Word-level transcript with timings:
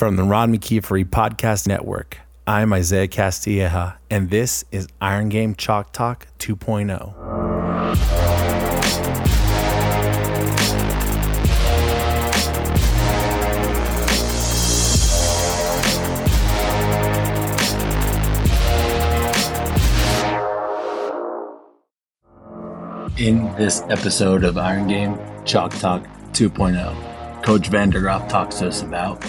From 0.00 0.16
the 0.16 0.24
Ron 0.24 0.56
McKeefery 0.56 1.04
Podcast 1.04 1.68
Network, 1.68 2.16
I'm 2.46 2.72
Isaiah 2.72 3.06
Castilleja, 3.06 3.98
and 4.08 4.30
this 4.30 4.64
is 4.72 4.88
Iron 4.98 5.28
Game 5.28 5.54
Chalk 5.54 5.92
Talk 5.92 6.26
2.0. 6.38 7.18
In 23.18 23.54
this 23.56 23.82
episode 23.90 24.44
of 24.44 24.56
Iron 24.56 24.88
Game 24.88 25.18
Chalk 25.44 25.72
Talk 25.72 26.04
2.0, 26.32 27.42
Coach 27.42 27.70
VanderGroef 27.70 28.30
talks 28.30 28.60
to 28.60 28.68
us 28.68 28.80
about 28.80 29.22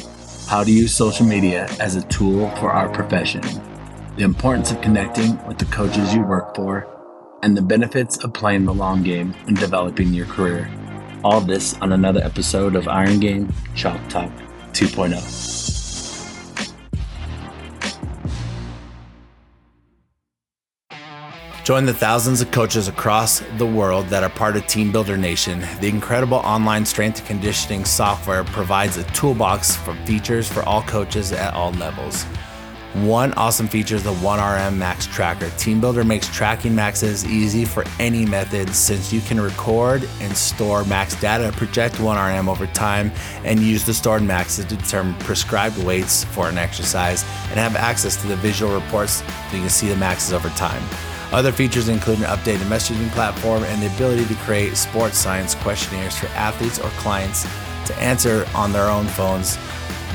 how 0.52 0.66
to 0.66 0.70
use 0.70 0.94
social 0.94 1.26
media 1.26 1.66
as 1.80 1.96
a 1.96 2.06
tool 2.10 2.50
for 2.58 2.74
our 2.74 2.90
profession, 2.90 3.42
the 4.18 4.24
importance 4.24 4.70
of 4.70 4.82
connecting 4.82 5.42
with 5.48 5.58
the 5.58 5.64
coaches 5.68 6.14
you 6.14 6.22
work 6.24 6.54
for, 6.54 6.86
and 7.42 7.56
the 7.56 7.62
benefits 7.62 8.18
of 8.26 8.34
playing 8.34 8.66
the 8.66 8.74
long 8.74 9.02
game 9.02 9.34
and 9.48 9.56
developing 9.56 10.14
your 10.14 10.26
career. 10.26 10.70
All 11.24 11.40
this 11.40 11.76
on 11.76 11.94
another 11.94 12.22
episode 12.22 12.76
of 12.76 12.90
Iron 12.90 13.22
Game 13.22 13.54
Chalk 13.76 14.06
Talk 14.10 14.30
2.0. 14.74 15.71
Join 21.64 21.86
the 21.86 21.94
thousands 21.94 22.42
of 22.42 22.50
coaches 22.50 22.88
across 22.88 23.42
the 23.58 23.68
world 23.68 24.08
that 24.08 24.24
are 24.24 24.30
part 24.30 24.56
of 24.56 24.64
Teambuildr 24.64 25.20
Nation. 25.20 25.64
The 25.80 25.90
incredible 25.90 26.38
online 26.38 26.88
strength 26.88 27.20
and 27.20 27.28
conditioning 27.28 27.86
software 27.86 28.44
provides 28.44 28.98
a 28.98 29.04
toolbox 29.12 29.76
for 29.76 29.94
features 30.06 30.52
for 30.52 30.64
all 30.64 30.82
coaches 30.82 31.32
at 31.32 31.54
all 31.54 31.72
levels. 31.74 32.24
One 32.96 33.32
awesome 33.34 33.68
feature 33.68 33.96
is 33.96 34.04
the 34.04 34.14
1RM 34.16 34.76
Max 34.76 35.06
Tracker. 35.06 35.46
Teambuildr 35.52 36.06
makes 36.06 36.28
tracking 36.36 36.74
maxes 36.74 37.26
easy 37.26 37.64
for 37.64 37.86
any 38.00 38.26
method 38.26 38.74
since 38.76 39.14
you 39.14 39.22
can 39.22 39.40
record 39.40 40.10
and 40.20 40.36
store 40.36 40.84
max 40.86 41.14
data, 41.22 41.52
project 41.56 41.96
1RM 41.98 42.50
over 42.50 42.66
time, 42.68 43.12
and 43.46 43.60
use 43.60 43.86
the 43.86 43.94
stored 43.94 44.24
maxes 44.24 44.66
to 44.66 44.76
determine 44.76 45.14
prescribed 45.20 45.78
weights 45.84 46.24
for 46.24 46.50
an 46.50 46.58
exercise 46.58 47.24
and 47.50 47.60
have 47.60 47.76
access 47.76 48.20
to 48.20 48.28
the 48.28 48.36
visual 48.38 48.74
reports 48.74 49.22
so 49.22 49.56
you 49.56 49.62
can 49.62 49.70
see 49.70 49.88
the 49.88 49.96
maxes 49.96 50.34
over 50.34 50.50
time. 50.50 50.84
Other 51.32 51.54
features 51.54 51.88
include 51.88 52.20
an 52.20 52.26
updated 52.26 52.68
messaging 52.68 53.10
platform 53.12 53.64
and 53.64 53.82
the 53.82 53.94
ability 53.96 54.26
to 54.26 54.36
create 54.36 54.76
sports 54.76 55.18
science 55.18 55.56
questionnaires 55.56 56.18
for 56.18 56.28
athletes 56.28 56.78
or 56.78 56.90
clients 56.92 57.44
to 57.86 57.96
answer 58.00 58.46
on 58.54 58.74
their 58.74 58.90
own 58.90 59.08
phones. 59.08 59.58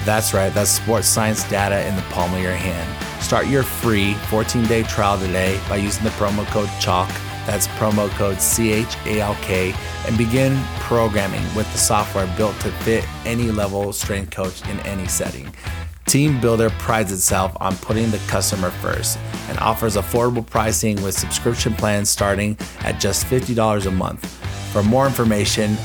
That's 0.04 0.34
right, 0.34 0.52
that's 0.52 0.70
sports 0.70 1.08
science 1.08 1.48
data 1.48 1.86
in 1.86 1.96
the 1.96 2.02
palm 2.02 2.34
of 2.34 2.40
your 2.40 2.52
hand. 2.52 3.22
Start 3.22 3.46
your 3.46 3.62
free 3.62 4.12
14 4.28 4.64
day 4.66 4.82
trial 4.82 5.18
today 5.18 5.58
by 5.70 5.76
using 5.76 6.04
the 6.04 6.10
promo 6.10 6.46
code 6.48 6.68
CHALK. 6.80 7.08
That's 7.46 7.66
promo 7.68 8.10
code 8.10 8.36
CHALK 8.36 9.74
and 10.06 10.18
begin 10.18 10.62
programming 10.80 11.42
with 11.54 11.70
the 11.72 11.78
software 11.78 12.26
built 12.36 12.60
to 12.60 12.70
fit 12.82 13.04
any 13.24 13.50
level 13.50 13.92
strength 13.94 14.32
coach 14.32 14.62
in 14.68 14.78
any 14.80 15.08
setting. 15.08 15.50
Teambuildr 16.06 16.70
prides 16.78 17.12
itself 17.12 17.56
on 17.60 17.76
putting 17.78 18.10
the 18.12 18.18
customer 18.28 18.70
first 18.70 19.18
and 19.48 19.58
offers 19.58 19.96
affordable 19.96 20.46
pricing 20.46 21.02
with 21.02 21.18
subscription 21.18 21.74
plans 21.74 22.08
starting 22.08 22.56
at 22.80 23.00
just 23.00 23.26
$50 23.26 23.86
a 23.86 23.90
month. 23.90 24.24
For 24.72 24.84
more 24.84 25.06
information 25.06 25.76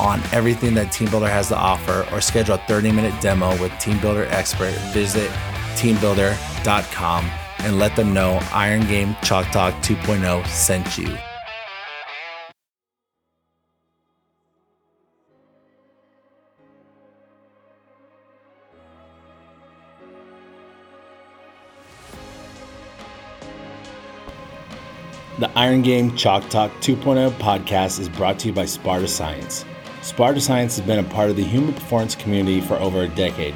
on 0.00 0.20
everything 0.32 0.74
that 0.74 0.88
Teambuildr 0.88 1.28
has 1.28 1.48
to 1.48 1.56
offer 1.56 2.06
or 2.12 2.20
schedule 2.20 2.56
a 2.56 2.58
30 2.66 2.90
minute 2.90 3.18
demo 3.20 3.50
with 3.62 3.70
Teambuildr 3.72 4.30
expert, 4.32 4.74
visit 4.92 5.30
teambuildr.com 5.76 7.30
and 7.58 7.78
let 7.78 7.94
them 7.94 8.12
know 8.12 8.40
Iron 8.52 8.84
Game 8.88 9.16
Chalk 9.22 9.46
Talk 9.52 9.74
2.0 9.74 10.44
sent 10.48 10.98
you. 10.98 11.16
The 25.42 25.50
Iron 25.58 25.82
Game 25.82 26.16
Chalk 26.16 26.48
Talk 26.50 26.70
2.0 26.82 27.28
podcast 27.32 27.98
is 27.98 28.08
brought 28.08 28.38
to 28.38 28.46
you 28.46 28.54
by 28.54 28.64
Sparta 28.64 29.08
Science. 29.08 29.64
Sparta 30.00 30.40
Science 30.40 30.76
has 30.76 30.86
been 30.86 31.04
a 31.04 31.08
part 31.08 31.30
of 31.30 31.36
the 31.36 31.42
human 31.42 31.74
performance 31.74 32.14
community 32.14 32.60
for 32.60 32.76
over 32.76 33.02
a 33.02 33.08
decade. 33.08 33.52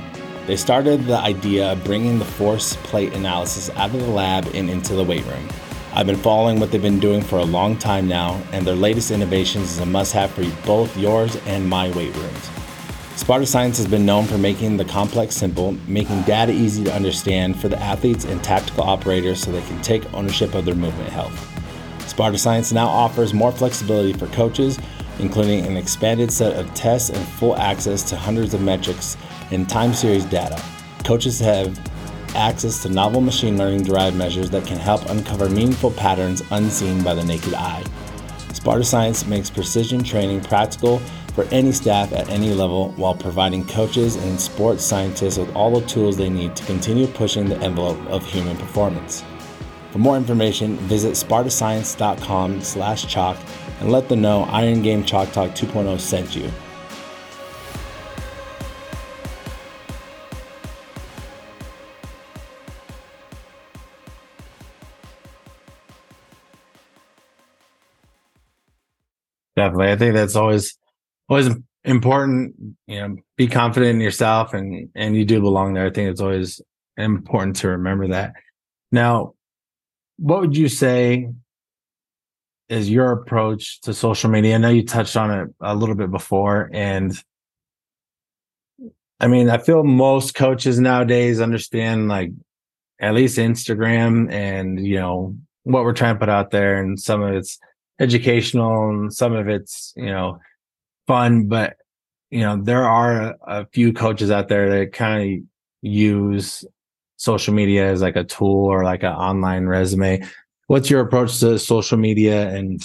They 0.48 0.56
started 0.56 1.04
the 1.04 1.18
idea 1.18 1.70
of 1.70 1.84
bringing 1.84 2.18
the 2.18 2.24
force 2.24 2.74
plate 2.74 3.12
analysis 3.12 3.70
out 3.76 3.94
of 3.94 4.00
the 4.00 4.08
lab 4.08 4.48
and 4.52 4.68
into 4.68 4.96
the 4.96 5.04
weight 5.04 5.24
room. 5.26 5.48
I've 5.94 6.08
been 6.08 6.16
following 6.16 6.58
what 6.58 6.72
they've 6.72 6.82
been 6.82 6.98
doing 6.98 7.22
for 7.22 7.38
a 7.38 7.44
long 7.44 7.76
time 7.76 8.08
now, 8.08 8.42
and 8.50 8.66
their 8.66 8.74
latest 8.74 9.12
innovations 9.12 9.70
is 9.70 9.78
a 9.78 9.86
must 9.86 10.12
have 10.12 10.32
for 10.32 10.44
both 10.66 10.96
yours 10.96 11.36
and 11.46 11.68
my 11.68 11.88
weight 11.90 12.16
rooms. 12.16 12.50
Sparta 13.14 13.46
Science 13.46 13.76
has 13.76 13.86
been 13.86 14.04
known 14.04 14.26
for 14.26 14.38
making 14.38 14.76
the 14.76 14.84
complex 14.84 15.36
simple, 15.36 15.76
making 15.86 16.22
data 16.22 16.50
easy 16.50 16.82
to 16.82 16.92
understand 16.92 17.60
for 17.60 17.68
the 17.68 17.78
athletes 17.78 18.24
and 18.24 18.42
tactical 18.42 18.82
operators 18.82 19.40
so 19.40 19.52
they 19.52 19.62
can 19.68 19.80
take 19.82 20.12
ownership 20.14 20.52
of 20.56 20.64
their 20.64 20.74
movement 20.74 21.10
health. 21.10 21.55
Sparta 22.16 22.38
Science 22.38 22.72
now 22.72 22.86
offers 22.86 23.34
more 23.34 23.52
flexibility 23.52 24.14
for 24.14 24.26
coaches, 24.28 24.78
including 25.18 25.66
an 25.66 25.76
expanded 25.76 26.32
set 26.32 26.56
of 26.56 26.72
tests 26.72 27.10
and 27.10 27.28
full 27.28 27.54
access 27.56 28.02
to 28.04 28.16
hundreds 28.16 28.54
of 28.54 28.62
metrics 28.62 29.18
and 29.50 29.68
time 29.68 29.92
series 29.92 30.24
data. 30.24 30.58
Coaches 31.04 31.38
have 31.40 31.78
access 32.34 32.82
to 32.82 32.88
novel 32.88 33.20
machine 33.20 33.58
learning 33.58 33.82
derived 33.82 34.16
measures 34.16 34.48
that 34.48 34.64
can 34.64 34.78
help 34.78 35.04
uncover 35.10 35.50
meaningful 35.50 35.90
patterns 35.90 36.42
unseen 36.52 37.04
by 37.04 37.12
the 37.12 37.22
naked 37.22 37.52
eye. 37.52 37.84
Sparta 38.54 38.82
Science 38.82 39.26
makes 39.26 39.50
precision 39.50 40.02
training 40.02 40.40
practical 40.40 41.00
for 41.34 41.44
any 41.50 41.70
staff 41.70 42.14
at 42.14 42.30
any 42.30 42.54
level 42.54 42.92
while 42.92 43.14
providing 43.14 43.62
coaches 43.66 44.16
and 44.16 44.40
sports 44.40 44.82
scientists 44.82 45.36
with 45.36 45.54
all 45.54 45.78
the 45.78 45.86
tools 45.86 46.16
they 46.16 46.30
need 46.30 46.56
to 46.56 46.64
continue 46.64 47.06
pushing 47.08 47.46
the 47.46 47.58
envelope 47.58 47.98
of 48.06 48.24
human 48.24 48.56
performance. 48.56 49.22
For 49.96 50.00
more 50.00 50.18
information, 50.18 50.76
visit 50.76 51.12
spartascience.com 51.12 52.60
slash 52.60 53.06
chalk 53.06 53.38
and 53.80 53.90
let 53.90 54.10
them 54.10 54.20
know 54.20 54.42
Iron 54.42 54.82
Game 54.82 55.02
Chalk 55.02 55.32
Talk 55.32 55.52
2.0 55.52 55.98
sent 55.98 56.36
you. 56.36 56.52
Definitely. 69.56 69.92
I 69.92 69.96
think 69.96 70.14
that's 70.14 70.36
always 70.36 70.76
always 71.30 71.48
important. 71.84 72.54
You 72.86 73.00
know, 73.00 73.16
be 73.38 73.46
confident 73.48 73.94
in 73.94 74.00
yourself 74.02 74.52
and 74.52 74.90
and 74.94 75.16
you 75.16 75.24
do 75.24 75.40
belong 75.40 75.72
there. 75.72 75.86
I 75.86 75.90
think 75.90 76.10
it's 76.10 76.20
always 76.20 76.60
important 76.98 77.56
to 77.56 77.68
remember 77.68 78.08
that. 78.08 78.34
Now, 78.92 79.35
what 80.18 80.40
would 80.40 80.56
you 80.56 80.68
say 80.68 81.28
is 82.68 82.90
your 82.90 83.12
approach 83.12 83.80
to 83.82 83.94
social 83.94 84.30
media? 84.30 84.56
I 84.56 84.58
know 84.58 84.70
you 84.70 84.84
touched 84.84 85.16
on 85.16 85.30
it 85.30 85.48
a 85.60 85.74
little 85.74 85.94
bit 85.94 86.10
before, 86.10 86.70
and 86.72 87.12
I 89.20 89.28
mean, 89.28 89.48
I 89.48 89.58
feel 89.58 89.84
most 89.84 90.34
coaches 90.34 90.78
nowadays 90.78 91.40
understand 91.40 92.08
like 92.08 92.32
at 93.00 93.14
least 93.14 93.38
Instagram 93.38 94.30
and 94.32 94.84
you 94.84 94.96
know 94.96 95.36
what 95.64 95.84
we're 95.84 95.92
trying 95.92 96.14
to 96.14 96.18
put 96.18 96.28
out 96.28 96.50
there, 96.50 96.80
and 96.82 96.98
some 96.98 97.22
of 97.22 97.34
it's 97.34 97.58
educational 98.00 98.90
and 98.90 99.12
some 99.12 99.32
of 99.32 99.48
it's 99.48 99.92
you 99.96 100.06
know 100.06 100.38
fun, 101.06 101.46
but 101.46 101.76
you 102.30 102.40
know 102.40 102.60
there 102.60 102.84
are 102.84 103.20
a, 103.20 103.36
a 103.46 103.66
few 103.66 103.92
coaches 103.92 104.30
out 104.30 104.48
there 104.48 104.70
that 104.70 104.92
kind 104.92 105.22
of 105.22 105.44
use 105.82 106.64
social 107.16 107.54
media 107.54 107.90
as 107.90 108.02
like 108.02 108.16
a 108.16 108.24
tool 108.24 108.66
or 108.66 108.84
like 108.84 109.02
an 109.02 109.12
online 109.12 109.66
resume. 109.66 110.22
What's 110.66 110.90
your 110.90 111.00
approach 111.00 111.40
to 111.40 111.58
social 111.58 111.98
media 111.98 112.48
and 112.50 112.82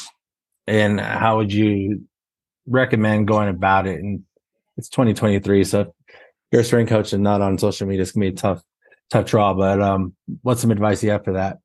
and 0.67 0.99
how 0.99 1.37
would 1.37 1.51
you 1.51 2.05
recommend 2.67 3.27
going 3.27 3.49
about 3.49 3.87
it? 3.87 3.99
And 3.99 4.23
it's 4.77 4.89
2023, 4.89 5.63
so 5.63 5.93
you're 6.51 6.61
a 6.61 6.65
strength 6.65 6.89
coach 6.89 7.13
and 7.13 7.23
not 7.23 7.41
on 7.41 7.57
social 7.57 7.87
media, 7.87 8.03
it's 8.03 8.11
gonna 8.11 8.25
be 8.25 8.29
a 8.29 8.35
tough, 8.35 8.61
tough 9.09 9.25
draw. 9.25 9.53
But 9.53 9.81
um, 9.81 10.15
what's 10.41 10.61
some 10.61 10.71
advice 10.71 11.03
you 11.03 11.11
have 11.11 11.23
for 11.23 11.33
that? 11.33 11.57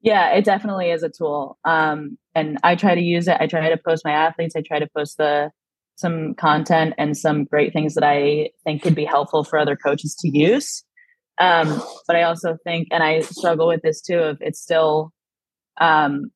Yeah, 0.00 0.32
it 0.32 0.44
definitely 0.44 0.90
is 0.90 1.02
a 1.02 1.08
tool. 1.08 1.58
Um, 1.64 2.18
and 2.34 2.58
I 2.62 2.76
try 2.76 2.94
to 2.94 3.00
use 3.00 3.26
it. 3.26 3.38
I 3.40 3.46
try 3.46 3.70
to 3.70 3.76
post 3.78 4.04
my 4.04 4.12
athletes. 4.12 4.54
I 4.54 4.60
try 4.60 4.78
to 4.78 4.88
post 4.94 5.16
the 5.16 5.50
some 5.96 6.34
content 6.34 6.92
and 6.98 7.16
some 7.16 7.44
great 7.44 7.72
things 7.72 7.94
that 7.94 8.04
I 8.04 8.50
think 8.64 8.82
could 8.82 8.94
be 8.94 9.04
helpful 9.04 9.44
for 9.44 9.58
other 9.58 9.76
coaches 9.76 10.14
to 10.16 10.28
use. 10.28 10.84
Um, 11.38 11.82
but 12.06 12.16
I 12.16 12.22
also 12.22 12.56
think, 12.64 12.88
and 12.90 13.02
I 13.02 13.20
struggle 13.20 13.66
with 13.66 13.82
this 13.82 14.00
too, 14.00 14.18
of 14.18 14.38
it's 14.40 14.60
still, 14.60 15.12
um, 15.80 16.30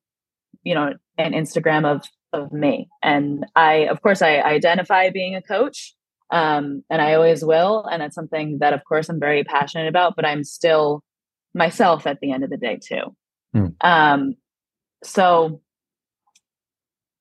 you 0.63 0.75
know, 0.75 0.93
an 1.17 1.33
Instagram 1.33 1.85
of 1.85 2.03
of 2.31 2.51
me. 2.51 2.87
And 3.01 3.45
I, 3.55 3.87
of 3.87 4.01
course, 4.01 4.21
I 4.21 4.41
identify 4.41 5.09
being 5.09 5.35
a 5.35 5.41
coach, 5.41 5.95
Um, 6.31 6.83
and 6.89 7.01
I 7.01 7.15
always 7.15 7.43
will. 7.43 7.85
And 7.85 8.01
that's 8.01 8.13
something 8.13 8.59
that, 8.59 8.73
of 8.73 8.83
course, 8.83 9.09
I'm 9.09 9.19
very 9.19 9.43
passionate 9.43 9.87
about, 9.87 10.15
but 10.15 10.25
I'm 10.25 10.43
still 10.43 11.01
myself 11.55 12.05
at 12.05 12.19
the 12.19 12.31
end 12.31 12.43
of 12.43 12.51
the 12.51 12.57
day, 12.57 12.77
too. 12.77 13.15
Hmm. 13.53 13.67
Um, 13.81 14.35
so 15.03 15.61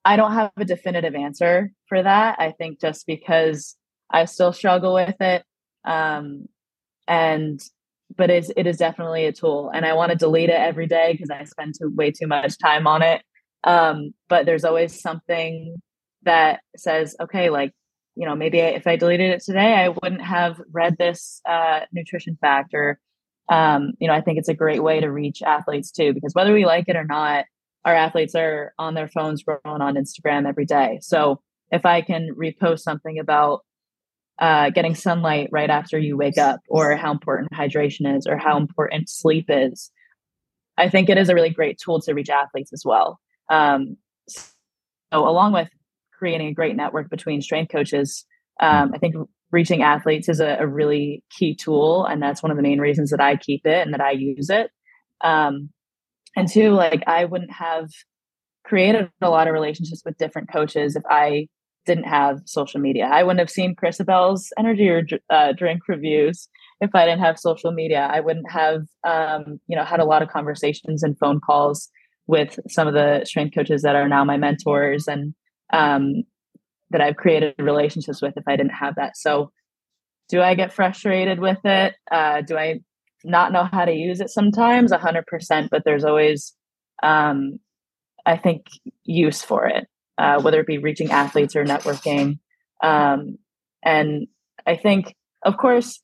I 0.05 0.17
don't 0.17 0.35
have 0.35 0.53
a 0.59 0.65
definitive 0.65 1.15
answer 1.15 1.73
for 1.89 2.03
that. 2.03 2.37
I 2.39 2.53
think 2.53 2.81
just 2.81 3.07
because 3.07 3.77
I 4.11 4.27
still 4.27 4.53
struggle 4.53 4.95
with 4.95 5.17
it. 5.21 5.43
Um, 5.85 6.49
and 7.09 7.61
but 8.17 8.31
it's 8.31 8.51
it 8.57 8.67
is 8.67 8.77
definitely 8.77 9.27
a 9.27 9.33
tool 9.33 9.71
and 9.75 9.85
I 9.85 9.95
want 9.95 10.13
to 10.13 10.19
delete 10.19 10.51
it 10.51 10.55
every 10.55 10.87
day 10.87 11.13
because 11.13 11.31
I 11.31 11.45
spend 11.45 11.75
too, 11.79 11.93
way 11.95 12.11
too 12.11 12.27
much 12.27 12.59
time 12.59 12.87
on 12.87 13.03
it. 13.03 13.23
Um, 13.65 14.15
but 14.29 14.47
there's 14.47 14.65
always 14.65 15.01
something 15.01 15.77
that 16.23 16.61
says, 16.77 17.17
okay, 17.21 17.51
like, 17.51 17.73
you 18.17 18.27
know, 18.27 18.35
maybe 18.35 18.59
if 18.59 18.87
I 18.87 18.97
deleted 18.97 19.31
it 19.31 19.43
today, 19.43 19.75
I 19.75 19.89
wouldn't 19.89 20.23
have 20.23 20.61
read 20.73 20.97
this 20.99 21.41
uh, 21.49 21.81
nutrition 21.93 22.39
fact 22.41 22.73
or 22.75 22.99
um, 23.51 23.93
you 23.99 24.09
know, 24.09 24.15
I 24.15 24.21
think 24.21 24.39
it's 24.39 24.49
a 24.49 24.55
great 24.55 24.83
way 24.83 25.01
to 25.01 25.11
reach 25.11 25.43
athletes 25.43 25.91
too, 25.91 26.13
because 26.13 26.35
whether 26.35 26.53
we 26.53 26.67
like 26.67 26.85
it 26.89 26.97
or 26.97 27.05
not, 27.05 27.47
our 27.85 27.95
athletes 27.95 28.35
are 28.35 28.75
on 28.79 28.95
their 28.95 29.09
phones 29.09 29.43
scrolling 29.43 29.81
on 29.81 29.95
Instagram 29.95 30.47
every 30.47 30.67
day. 30.67 30.99
So 31.01 31.41
if 31.71 31.87
I 31.87 32.03
can 32.03 32.35
repost 32.35 32.81
something 32.81 33.19
about 33.19 33.61
uh, 34.39 34.71
getting 34.71 34.95
sunlight 34.95 35.49
right 35.51 35.71
after 35.71 35.99
you 35.99 36.17
wake 36.17 36.39
up, 36.39 36.61
or 36.69 36.97
how 36.97 37.11
important 37.11 37.53
hydration 37.53 38.17
is, 38.17 38.27
or 38.27 38.37
how 38.37 38.57
important 38.57 39.09
sleep 39.09 39.47
is, 39.49 39.91
I 40.77 40.89
think 40.89 41.09
it 41.09 41.19
is 41.19 41.29
a 41.29 41.35
really 41.35 41.51
great 41.51 41.79
tool 41.83 42.01
to 42.03 42.15
reach 42.15 42.31
athletes 42.31 42.73
as 42.73 42.83
well. 42.85 43.19
Um, 43.51 43.97
so, 44.29 44.49
along 45.13 45.53
with 45.53 45.69
creating 46.17 46.49
a 46.49 46.55
great 46.55 46.77
network 46.77 47.11
between 47.11 47.43
strength 47.43 47.73
coaches, 47.73 48.25
um, 48.61 48.93
I 48.95 48.99
think 48.99 49.15
reaching 49.51 49.83
athletes 49.83 50.29
is 50.29 50.41
a, 50.41 50.59
a, 50.61 50.67
really 50.67 51.23
key 51.31 51.55
tool, 51.55 52.05
and 52.05 52.23
that's 52.23 52.43
one 52.43 52.51
of 52.51 52.57
the 52.57 52.63
main 52.63 52.81
reasons 52.81 53.11
that 53.11 53.21
I 53.21 53.37
keep 53.37 53.67
it 53.67 53.87
and 53.87 53.95
that 53.95 54.01
I 54.01 54.11
use 54.11 54.51
it. 54.51 54.71
Um, 55.23 55.71
and 56.39 56.49
two 56.49 56.71
like 56.71 57.03
i 57.07 57.25
wouldn't 57.25 57.53
have 57.53 57.89
created 58.65 59.11
a 59.21 59.31
lot 59.31 59.49
of 59.49 59.55
relationships 59.55 60.03
with 60.05 60.17
different 60.19 60.51
coaches 60.51 60.97
if 60.97 61.03
i 61.11 61.47
didn't 61.89 62.05
have 62.05 62.41
social 62.45 62.81
media. 62.81 63.11
I 63.13 63.25
wouldn't 63.25 63.41
have 63.41 63.51
seen 63.51 63.75
chrisabel's 63.75 64.53
energy 64.59 64.89
or 64.89 65.03
uh, 65.31 65.53
drink 65.53 65.81
reviews. 65.89 66.49
If 66.81 66.95
i 66.95 67.05
didn't 67.05 67.25
have 67.29 67.39
social 67.49 67.73
media 67.73 68.09
i 68.13 68.21
wouldn't 68.21 68.51
have 68.51 68.83
um, 69.13 69.61
you 69.67 69.77
know 69.77 69.85
had 69.85 70.01
a 70.01 70.05
lot 70.13 70.23
of 70.23 70.29
conversations 70.29 71.03
and 71.03 71.19
phone 71.19 71.41
calls 71.41 71.89
with 72.29 72.61
some 72.69 72.87
of 72.87 72.95
the 72.95 73.25
strength 73.25 73.55
coaches 73.55 73.83
that 73.83 73.97
are 73.97 74.09
now 74.09 74.23
my 74.25 74.37
mentors 74.37 75.09
and 75.09 75.35
um, 75.73 76.23
that 76.91 77.01
i've 77.01 77.17
created 77.17 77.55
relationships 77.59 78.23
with 78.23 78.37
if 78.37 78.47
i 78.47 78.55
didn't 78.57 78.79
have 78.85 78.95
that. 78.95 79.17
So 79.17 79.51
do 80.29 80.41
i 80.41 80.55
get 80.55 80.73
frustrated 80.73 81.41
with 81.41 81.63
it? 81.65 81.95
Uh, 82.11 82.43
do 82.43 82.57
i 82.57 82.81
not 83.25 83.53
know 83.53 83.65
how 83.65 83.85
to 83.85 83.93
use 83.93 84.21
it 84.21 84.31
sometimes? 84.31 84.93
100% 84.93 85.71
but 85.71 85.83
there's 85.85 86.05
always 86.05 86.55
um, 87.03 87.59
i 88.27 88.37
think 88.37 88.67
use 89.05 89.43
for 89.43 89.67
it 89.67 89.89
uh, 90.19 90.41
whether 90.41 90.61
it 90.61 90.67
be 90.67 90.79
reaching 90.79 91.11
athletes 91.11 91.57
or 91.57 91.65
networking 91.65 92.39
um, 92.83 93.39
and 93.83 94.27
i 94.67 94.77
think 94.77 95.15
of 95.43 95.57
course 95.57 96.01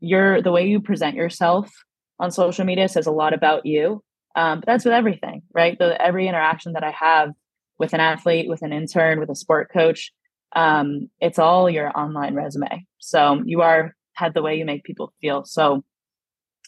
your 0.00 0.42
the 0.42 0.52
way 0.52 0.66
you 0.66 0.80
present 0.80 1.16
yourself 1.16 1.70
on 2.18 2.30
social 2.30 2.64
media 2.64 2.88
says 2.88 3.06
a 3.06 3.12
lot 3.12 3.32
about 3.32 3.66
you 3.66 4.02
um, 4.36 4.60
but 4.60 4.66
that's 4.66 4.84
with 4.84 4.94
everything 4.94 5.42
right 5.54 5.78
the, 5.78 6.00
every 6.00 6.28
interaction 6.28 6.72
that 6.74 6.84
i 6.84 6.90
have 6.90 7.30
with 7.78 7.92
an 7.92 8.00
athlete 8.00 8.48
with 8.48 8.62
an 8.62 8.72
intern 8.72 9.20
with 9.20 9.30
a 9.30 9.34
sport 9.34 9.70
coach 9.72 10.12
um, 10.54 11.10
it's 11.20 11.38
all 11.38 11.68
your 11.68 11.90
online 11.98 12.34
resume 12.34 12.86
so 12.98 13.42
you 13.44 13.62
are 13.62 13.94
had 14.12 14.32
the 14.32 14.42
way 14.42 14.56
you 14.56 14.64
make 14.64 14.84
people 14.84 15.12
feel 15.20 15.44
so 15.44 15.82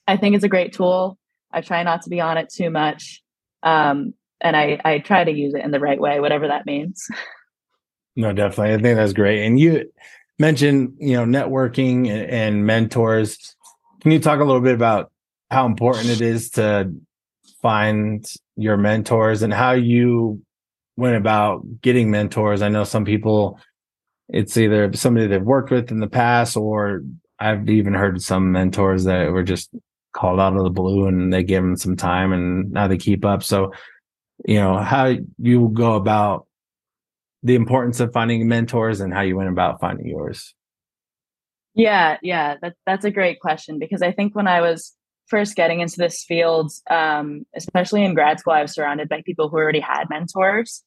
I 0.08 0.16
think 0.16 0.34
it's 0.34 0.44
a 0.44 0.48
great 0.48 0.72
tool. 0.72 1.18
I 1.52 1.60
try 1.60 1.82
not 1.82 2.02
to 2.02 2.10
be 2.10 2.20
on 2.20 2.38
it 2.38 2.48
too 2.48 2.70
much. 2.70 3.22
Um, 3.62 4.14
and 4.40 4.56
I, 4.56 4.80
I 4.84 4.98
try 4.98 5.24
to 5.24 5.30
use 5.30 5.54
it 5.54 5.64
in 5.64 5.70
the 5.70 5.80
right 5.80 6.00
way, 6.00 6.20
whatever 6.20 6.48
that 6.48 6.66
means. 6.66 7.06
No, 8.18 8.32
definitely. 8.32 8.74
I 8.74 8.78
think 8.78 8.96
that's 8.96 9.12
great. 9.12 9.46
And 9.46 9.60
you 9.60 9.92
mentioned, 10.40 10.94
you 10.98 11.12
know, 11.12 11.24
networking 11.24 12.08
and, 12.08 12.66
mentors. 12.66 13.54
Can 14.00 14.10
you 14.10 14.18
talk 14.18 14.40
a 14.40 14.44
little 14.44 14.60
bit 14.60 14.74
about 14.74 15.12
how 15.52 15.66
important 15.66 16.08
it 16.08 16.20
is 16.20 16.50
to 16.50 16.92
find 17.62 18.28
your 18.56 18.76
mentors 18.76 19.42
and 19.42 19.54
how 19.54 19.70
you 19.70 20.42
went 20.96 21.14
about 21.14 21.62
getting 21.80 22.10
mentors? 22.10 22.60
I 22.60 22.68
know 22.68 22.82
some 22.82 23.04
people, 23.04 23.60
it's 24.28 24.56
either 24.56 24.92
somebody 24.94 25.28
they've 25.28 25.40
worked 25.40 25.70
with 25.70 25.92
in 25.92 26.00
the 26.00 26.08
past, 26.08 26.56
or 26.56 27.02
I've 27.38 27.68
even 27.70 27.94
heard 27.94 28.20
some 28.20 28.50
mentors 28.50 29.04
that 29.04 29.30
were 29.30 29.44
just 29.44 29.70
called 30.12 30.40
out 30.40 30.56
of 30.56 30.64
the 30.64 30.70
blue 30.70 31.06
and 31.06 31.32
they 31.32 31.44
give 31.44 31.62
them 31.62 31.76
some 31.76 31.96
time 31.96 32.32
and 32.32 32.72
now 32.72 32.88
they 32.88 32.98
keep 32.98 33.24
up. 33.24 33.44
So, 33.44 33.72
you 34.46 34.56
know, 34.56 34.78
how 34.78 35.14
you 35.38 35.70
go 35.72 35.94
about 35.94 36.46
the 37.42 37.54
importance 37.54 38.00
of 38.00 38.12
finding 38.12 38.48
mentors 38.48 39.00
and 39.00 39.12
how 39.12 39.20
you 39.20 39.36
went 39.36 39.48
about 39.48 39.80
finding 39.80 40.06
yours. 40.06 40.54
Yeah, 41.74 42.16
yeah, 42.22 42.56
that, 42.60 42.74
that's 42.86 43.04
a 43.04 43.10
great 43.10 43.40
question 43.40 43.78
because 43.78 44.02
I 44.02 44.12
think 44.12 44.34
when 44.34 44.48
I 44.48 44.60
was 44.60 44.96
first 45.28 45.54
getting 45.54 45.80
into 45.80 45.96
this 45.96 46.24
field, 46.24 46.72
um, 46.90 47.44
especially 47.54 48.04
in 48.04 48.14
grad 48.14 48.40
school, 48.40 48.54
I 48.54 48.62
was 48.62 48.72
surrounded 48.72 49.08
by 49.08 49.22
people 49.22 49.48
who 49.48 49.56
already 49.56 49.80
had 49.80 50.10
mentors. 50.10 50.82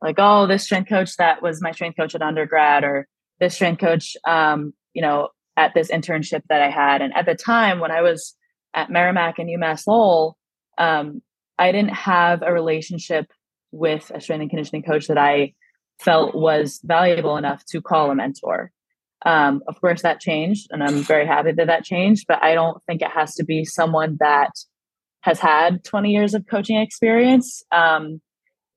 Like, 0.00 0.16
oh, 0.18 0.46
this 0.48 0.64
strength 0.64 0.88
coach 0.88 1.16
that 1.16 1.42
was 1.42 1.62
my 1.62 1.70
strength 1.70 1.96
coach 1.96 2.14
at 2.14 2.22
undergrad, 2.22 2.82
or 2.82 3.06
this 3.38 3.54
strength 3.54 3.80
coach, 3.80 4.16
um, 4.26 4.72
you 4.94 5.02
know, 5.02 5.28
at 5.56 5.74
this 5.74 5.90
internship 5.90 6.42
that 6.48 6.60
I 6.60 6.70
had. 6.70 7.02
And 7.02 7.14
at 7.14 7.26
the 7.26 7.36
time 7.36 7.78
when 7.78 7.92
I 7.92 8.00
was 8.00 8.34
at 8.74 8.90
Merrimack 8.90 9.38
and 9.38 9.48
UMass 9.48 9.86
Lowell, 9.86 10.36
um, 10.78 11.22
I 11.58 11.72
didn't 11.72 11.94
have 11.94 12.42
a 12.42 12.52
relationship 12.52 13.26
with 13.70 14.10
a 14.14 14.20
strength 14.20 14.42
and 14.42 14.50
conditioning 14.50 14.82
coach 14.82 15.06
that 15.08 15.18
I 15.18 15.54
felt 15.98 16.34
was 16.34 16.80
valuable 16.82 17.36
enough 17.36 17.64
to 17.66 17.80
call 17.80 18.10
a 18.10 18.14
mentor. 18.14 18.70
Um, 19.24 19.62
of 19.68 19.80
course, 19.80 20.02
that 20.02 20.20
changed, 20.20 20.68
and 20.70 20.82
I'm 20.82 21.02
very 21.02 21.26
happy 21.26 21.52
that 21.52 21.66
that 21.68 21.84
changed. 21.84 22.26
But 22.26 22.42
I 22.42 22.54
don't 22.54 22.82
think 22.84 23.02
it 23.02 23.10
has 23.10 23.34
to 23.36 23.44
be 23.44 23.64
someone 23.64 24.16
that 24.20 24.50
has 25.20 25.38
had 25.38 25.84
20 25.84 26.10
years 26.10 26.34
of 26.34 26.46
coaching 26.50 26.76
experience. 26.76 27.62
Um, 27.70 28.20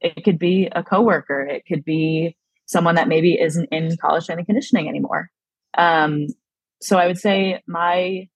it 0.01 0.23
could 0.23 0.37
be 0.37 0.69
a 0.71 0.83
coworker. 0.83 1.41
It 1.41 1.63
could 1.67 1.83
be 1.83 2.37
someone 2.67 2.95
that 2.95 3.07
maybe 3.07 3.39
isn't 3.39 3.69
in 3.71 3.95
college 3.97 4.23
strength 4.23 4.39
and 4.39 4.47
conditioning 4.47 4.87
anymore. 4.87 5.29
Um, 5.77 6.27
so 6.81 6.97
I 6.97 7.07
would 7.07 7.17
say 7.17 7.61
my 7.67 8.27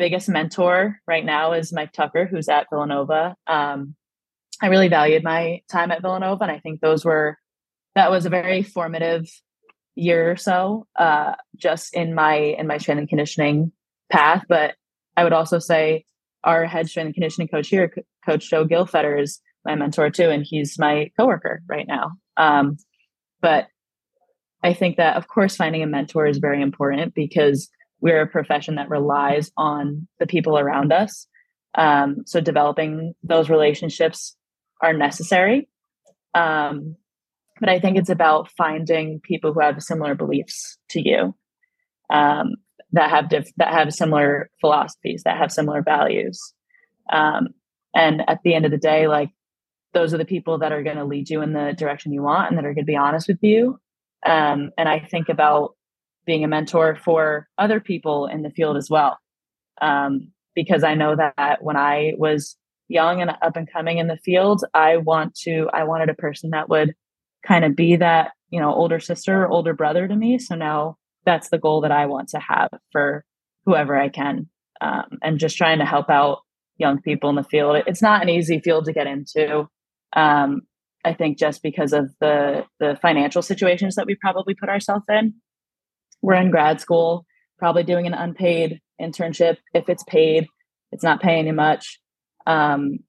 biggest 0.00 0.30
mentor 0.30 0.98
right 1.06 1.24
now 1.24 1.52
is 1.52 1.74
Mike 1.74 1.92
Tucker, 1.92 2.26
who's 2.26 2.48
at 2.48 2.66
Villanova. 2.70 3.36
Um, 3.46 3.94
I 4.62 4.68
really 4.68 4.88
valued 4.88 5.22
my 5.22 5.60
time 5.70 5.90
at 5.90 6.00
Villanova, 6.00 6.42
and 6.42 6.50
I 6.50 6.58
think 6.58 6.80
those 6.80 7.04
were 7.04 7.38
that 7.94 8.10
was 8.10 8.24
a 8.24 8.30
very 8.30 8.62
formative 8.62 9.28
year 9.96 10.30
or 10.30 10.36
so, 10.36 10.86
uh, 10.98 11.34
just 11.54 11.94
in 11.94 12.14
my 12.14 12.34
in 12.34 12.66
my 12.66 12.78
strength 12.78 13.00
and 13.00 13.08
conditioning 13.08 13.72
path. 14.10 14.44
But 14.48 14.74
I 15.18 15.24
would 15.24 15.34
also 15.34 15.58
say 15.58 16.06
our 16.44 16.64
head 16.64 16.88
strength 16.88 17.08
and 17.08 17.14
conditioning 17.14 17.48
coach 17.48 17.68
here, 17.68 17.92
C- 17.94 18.02
Coach 18.24 18.48
Joe 18.48 18.64
Gilfetter, 18.66 19.22
is 19.22 19.38
my 19.66 19.74
mentor 19.74 20.08
too, 20.08 20.30
and 20.30 20.46
he's 20.48 20.78
my 20.78 21.10
coworker 21.18 21.60
right 21.68 21.86
now. 21.86 22.12
Um, 22.38 22.78
but 23.42 23.66
I 24.62 24.72
think 24.72 24.96
that, 24.96 25.16
of 25.16 25.28
course, 25.28 25.56
finding 25.56 25.82
a 25.82 25.86
mentor 25.86 26.26
is 26.26 26.38
very 26.38 26.62
important 26.62 27.14
because 27.14 27.68
we're 28.00 28.22
a 28.22 28.26
profession 28.26 28.76
that 28.76 28.88
relies 28.88 29.50
on 29.56 30.08
the 30.18 30.26
people 30.26 30.58
around 30.58 30.92
us. 30.92 31.26
Um, 31.74 32.22
so 32.26 32.40
developing 32.40 33.14
those 33.22 33.50
relationships 33.50 34.36
are 34.82 34.92
necessary. 34.92 35.68
Um, 36.34 36.96
but 37.60 37.68
I 37.68 37.78
think 37.78 37.98
it's 37.98 38.08
about 38.08 38.50
finding 38.56 39.20
people 39.20 39.52
who 39.52 39.60
have 39.60 39.82
similar 39.82 40.14
beliefs 40.14 40.78
to 40.90 41.00
you, 41.06 41.34
um, 42.12 42.54
that 42.92 43.10
have 43.10 43.28
that 43.28 43.72
have 43.72 43.92
similar 43.92 44.50
philosophies, 44.60 45.22
that 45.24 45.36
have 45.36 45.52
similar 45.52 45.82
values. 45.82 46.54
Um, 47.12 47.48
and 47.94 48.22
at 48.28 48.38
the 48.42 48.54
end 48.54 48.64
of 48.64 48.70
the 48.70 48.78
day, 48.78 49.06
like 49.06 49.30
those 49.92 50.14
are 50.14 50.18
the 50.18 50.24
people 50.24 50.58
that 50.58 50.72
are 50.72 50.82
going 50.82 50.96
to 50.96 51.04
lead 51.04 51.28
you 51.28 51.42
in 51.42 51.52
the 51.52 51.74
direction 51.76 52.12
you 52.12 52.22
want 52.22 52.48
and 52.48 52.56
that 52.56 52.64
are 52.64 52.74
going 52.74 52.86
to 52.86 52.90
be 52.90 52.96
honest 52.96 53.28
with 53.28 53.42
you. 53.42 53.78
Um, 54.24 54.70
and 54.78 54.88
I 54.88 55.00
think 55.00 55.28
about 55.28 55.74
being 56.26 56.44
a 56.44 56.48
mentor 56.48 56.96
for 57.02 57.48
other 57.58 57.80
people 57.80 58.26
in 58.26 58.42
the 58.42 58.50
field 58.50 58.76
as 58.76 58.88
well. 58.90 59.18
Um, 59.80 60.32
because 60.54 60.84
I 60.84 60.94
know 60.94 61.16
that 61.16 61.58
when 61.62 61.76
I 61.76 62.12
was 62.18 62.56
young 62.88 63.20
and 63.20 63.30
up 63.30 63.56
and 63.56 63.70
coming 63.70 63.98
in 63.98 64.08
the 64.08 64.18
field, 64.18 64.64
I 64.74 64.96
want 64.96 65.34
to, 65.42 65.68
I 65.72 65.84
wanted 65.84 66.10
a 66.10 66.14
person 66.14 66.50
that 66.50 66.68
would 66.68 66.94
kind 67.46 67.64
of 67.64 67.76
be 67.76 67.96
that, 67.96 68.32
you 68.50 68.60
know, 68.60 68.74
older 68.74 69.00
sister, 69.00 69.48
older 69.48 69.74
brother 69.74 70.06
to 70.06 70.14
me. 70.14 70.38
So 70.38 70.54
now 70.54 70.96
that's 71.24 71.50
the 71.50 71.58
goal 71.58 71.82
that 71.82 71.92
I 71.92 72.06
want 72.06 72.28
to 72.30 72.40
have 72.40 72.70
for 72.92 73.24
whoever 73.64 73.96
I 73.96 74.08
can. 74.08 74.48
Um, 74.80 75.18
and 75.22 75.38
just 75.38 75.56
trying 75.56 75.78
to 75.78 75.84
help 75.84 76.10
out 76.10 76.40
young 76.78 77.00
people 77.00 77.30
in 77.30 77.36
the 77.36 77.44
field. 77.44 77.82
It's 77.86 78.02
not 78.02 78.22
an 78.22 78.28
easy 78.28 78.60
field 78.60 78.86
to 78.86 78.92
get 78.92 79.06
into. 79.06 79.68
Um, 80.14 80.62
I 81.04 81.14
think 81.14 81.38
just 81.38 81.62
because 81.62 81.92
of 81.92 82.10
the 82.20 82.64
the 82.78 82.98
financial 83.00 83.42
situations 83.42 83.94
that 83.94 84.06
we 84.06 84.16
probably 84.16 84.54
put 84.54 84.68
ourselves 84.68 85.04
in. 85.08 85.34
We're 86.22 86.34
in 86.34 86.50
grad 86.50 86.80
school, 86.80 87.26
probably 87.58 87.82
doing 87.82 88.06
an 88.06 88.14
unpaid 88.14 88.80
internship. 89.00 89.56
If 89.74 89.88
it's 89.88 90.04
paid, 90.04 90.46
it's 90.92 91.04
not 91.04 91.22
paying 91.22 91.46
you 91.46 91.52
much. 91.52 92.00
Um, 92.46 93.00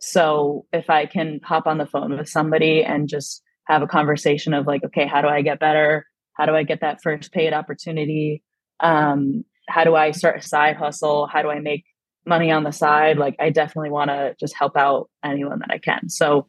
so 0.00 0.66
if 0.72 0.88
I 0.88 1.06
can 1.06 1.40
hop 1.44 1.66
on 1.66 1.78
the 1.78 1.86
phone 1.86 2.16
with 2.16 2.28
somebody 2.28 2.82
and 2.82 3.08
just 3.08 3.42
have 3.64 3.82
a 3.82 3.86
conversation 3.86 4.54
of 4.54 4.66
like, 4.66 4.82
okay, 4.84 5.06
how 5.06 5.20
do 5.20 5.28
I 5.28 5.42
get 5.42 5.60
better? 5.60 6.06
How 6.34 6.46
do 6.46 6.54
I 6.54 6.62
get 6.62 6.80
that 6.80 7.02
first 7.02 7.32
paid 7.32 7.52
opportunity? 7.52 8.42
Um, 8.80 9.44
how 9.68 9.84
do 9.84 9.94
I 9.94 10.10
start 10.10 10.38
a 10.38 10.42
side 10.42 10.76
hustle? 10.76 11.26
How 11.26 11.42
do 11.42 11.50
I 11.50 11.60
make 11.60 11.84
money 12.26 12.50
on 12.50 12.64
the 12.64 12.72
side? 12.72 13.18
Like, 13.18 13.36
I 13.38 13.50
definitely 13.50 13.90
want 13.90 14.10
to 14.10 14.34
just 14.40 14.56
help 14.56 14.76
out 14.76 15.10
anyone 15.24 15.60
that 15.60 15.70
I 15.70 15.78
can. 15.78 16.08
So 16.08 16.46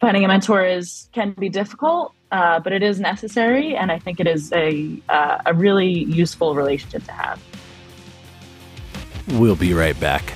finding 0.00 0.24
a 0.24 0.28
mentor 0.28 0.64
is 0.64 1.08
can 1.12 1.32
be 1.32 1.48
difficult, 1.48 2.14
uh, 2.32 2.60
but 2.60 2.72
it 2.72 2.82
is 2.82 3.00
necessary, 3.00 3.76
and 3.76 3.90
I 3.90 3.98
think 3.98 4.20
it 4.20 4.26
is 4.26 4.52
a 4.52 4.96
uh, 5.08 5.38
a 5.46 5.54
really 5.54 6.04
useful 6.04 6.54
relationship 6.54 7.04
to 7.04 7.12
have. 7.12 7.40
We'll 9.32 9.56
be 9.56 9.74
right 9.74 9.98
back. 9.98 10.34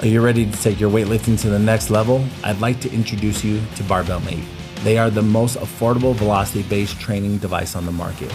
Are 0.00 0.06
you 0.06 0.20
ready 0.20 0.44
to 0.44 0.62
take 0.62 0.78
your 0.80 0.90
weightlifting 0.90 1.40
to 1.40 1.48
the 1.48 1.58
next 1.58 1.88
level? 1.88 2.24
I'd 2.42 2.60
like 2.60 2.80
to 2.80 2.92
introduce 2.92 3.42
you 3.42 3.62
to 3.76 3.82
Barbell 3.84 4.20
Mate. 4.20 4.44
They 4.82 4.98
are 4.98 5.08
the 5.08 5.22
most 5.22 5.56
affordable 5.56 6.14
velocity 6.14 6.62
based 6.64 7.00
training 7.00 7.38
device 7.38 7.74
on 7.74 7.86
the 7.86 7.92
market. 7.92 8.30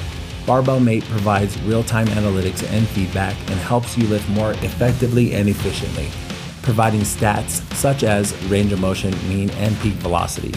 Barbell 0.48 0.80
Mate 0.80 1.04
provides 1.04 1.62
real 1.62 1.84
time 1.84 2.08
analytics 2.08 2.68
and 2.72 2.88
feedback 2.88 3.36
and 3.52 3.60
helps 3.60 3.96
you 3.96 4.08
lift 4.08 4.28
more 4.30 4.54
effectively 4.54 5.36
and 5.36 5.48
efficiently, 5.48 6.08
providing 6.70 7.02
stats 7.02 7.64
such 7.74 8.04
as 8.04 8.40
range 8.46 8.72
of 8.72 8.80
motion, 8.80 9.10
mean, 9.28 9.50
and 9.52 9.76
peak 9.80 9.94
velocity. 9.94 10.52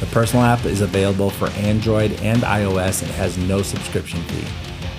The 0.00 0.06
personal 0.06 0.42
app 0.42 0.64
is 0.64 0.80
available 0.80 1.28
for 1.28 1.50
Android 1.50 2.12
and 2.22 2.40
iOS 2.40 3.02
and 3.02 3.10
has 3.10 3.36
no 3.36 3.60
subscription 3.60 4.22
fee. 4.22 4.48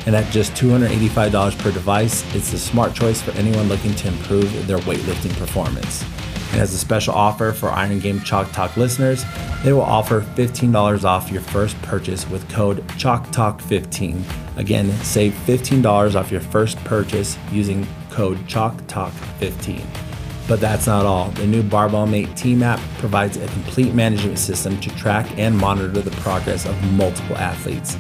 And 0.06 0.16
at 0.16 0.32
just 0.32 0.54
$285 0.54 1.58
per 1.58 1.72
device, 1.72 2.24
it's 2.36 2.52
the 2.52 2.60
smart 2.60 2.94
choice 2.94 3.20
for 3.20 3.32
anyone 3.32 3.68
looking 3.68 3.96
to 3.96 4.10
improve 4.10 4.68
their 4.68 4.78
weightlifting 4.80 5.36
performance. 5.40 6.06
And 6.52 6.62
as 6.62 6.72
a 6.72 6.78
special 6.78 7.16
offer 7.16 7.52
for 7.52 7.70
Iron 7.70 8.00
Game 8.00 8.20
Chalk 8.22 8.52
Talk 8.52 8.78
listeners, 8.78 9.26
they 9.64 9.74
will 9.74 9.82
offer 9.82 10.22
$15 10.22 11.04
off 11.04 11.32
your 11.32 11.42
first 11.42 11.82
purchase 11.82 12.30
with 12.30 12.48
code 12.48 12.86
ChalkTalk15. 12.90 14.22
Again, 14.58 14.92
save 15.02 15.34
$15 15.48 16.14
off 16.14 16.32
your 16.32 16.42
first 16.42 16.78
purchase 16.84 17.40
using 17.52 17.88
code 18.12 18.38
ChalkTalk15. 18.48 20.09
But 20.50 20.60
that's 20.60 20.88
not 20.88 21.06
all. 21.06 21.29
The 21.29 21.46
new 21.46 21.62
Barbell 21.62 22.08
Mate 22.08 22.36
Team 22.36 22.63
app 22.63 22.79
provides 22.98 23.38
a 23.38 23.46
complete 23.50 23.94
management 23.94 24.39
system 24.39 24.79
to 24.82 24.89
track 24.98 25.29
and 25.38 25.56
monitor 25.56 26.01
the 26.01 26.12
progress 26.22 26.65
of 26.65 26.91
multiple 26.94 27.38
athletes. 27.38 27.96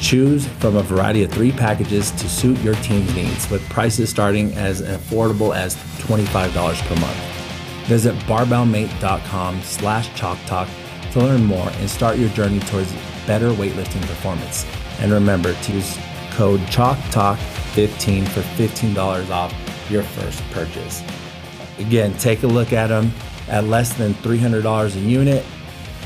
Choose 0.00 0.46
from 0.46 0.76
a 0.76 0.82
variety 0.82 1.24
of 1.24 1.32
three 1.32 1.50
packages 1.50 2.12
to 2.12 2.28
suit 2.28 2.56
your 2.60 2.76
team's 2.76 3.12
needs, 3.16 3.50
with 3.50 3.68
prices 3.68 4.08
starting 4.08 4.54
as 4.54 4.80
affordable 4.80 5.56
as 5.56 5.74
$25 5.98 6.80
per 6.86 7.00
month. 7.00 7.16
Visit 7.88 8.14
barbellmate.com 8.26 9.60
slash 9.62 10.08
chalktalk 10.10 10.68
to 11.10 11.18
learn 11.18 11.44
more 11.44 11.68
and 11.68 11.90
start 11.90 12.16
your 12.16 12.28
journey 12.28 12.60
towards 12.60 12.92
better 13.26 13.50
weightlifting 13.50 14.02
performance. 14.02 14.64
And 15.00 15.10
remember 15.10 15.52
to 15.52 15.72
use 15.72 15.98
code 16.30 16.60
ChalkTalk15 16.60 18.28
for 18.28 18.40
$15 18.40 19.30
off 19.30 19.52
your 19.90 20.04
first 20.04 20.40
purchase. 20.50 21.02
Again, 21.78 22.16
take 22.18 22.42
a 22.42 22.46
look 22.46 22.72
at 22.72 22.88
them 22.88 23.12
at 23.48 23.64
less 23.64 23.92
than 23.94 24.14
$300 24.14 24.96
a 24.96 25.00
unit 25.00 25.44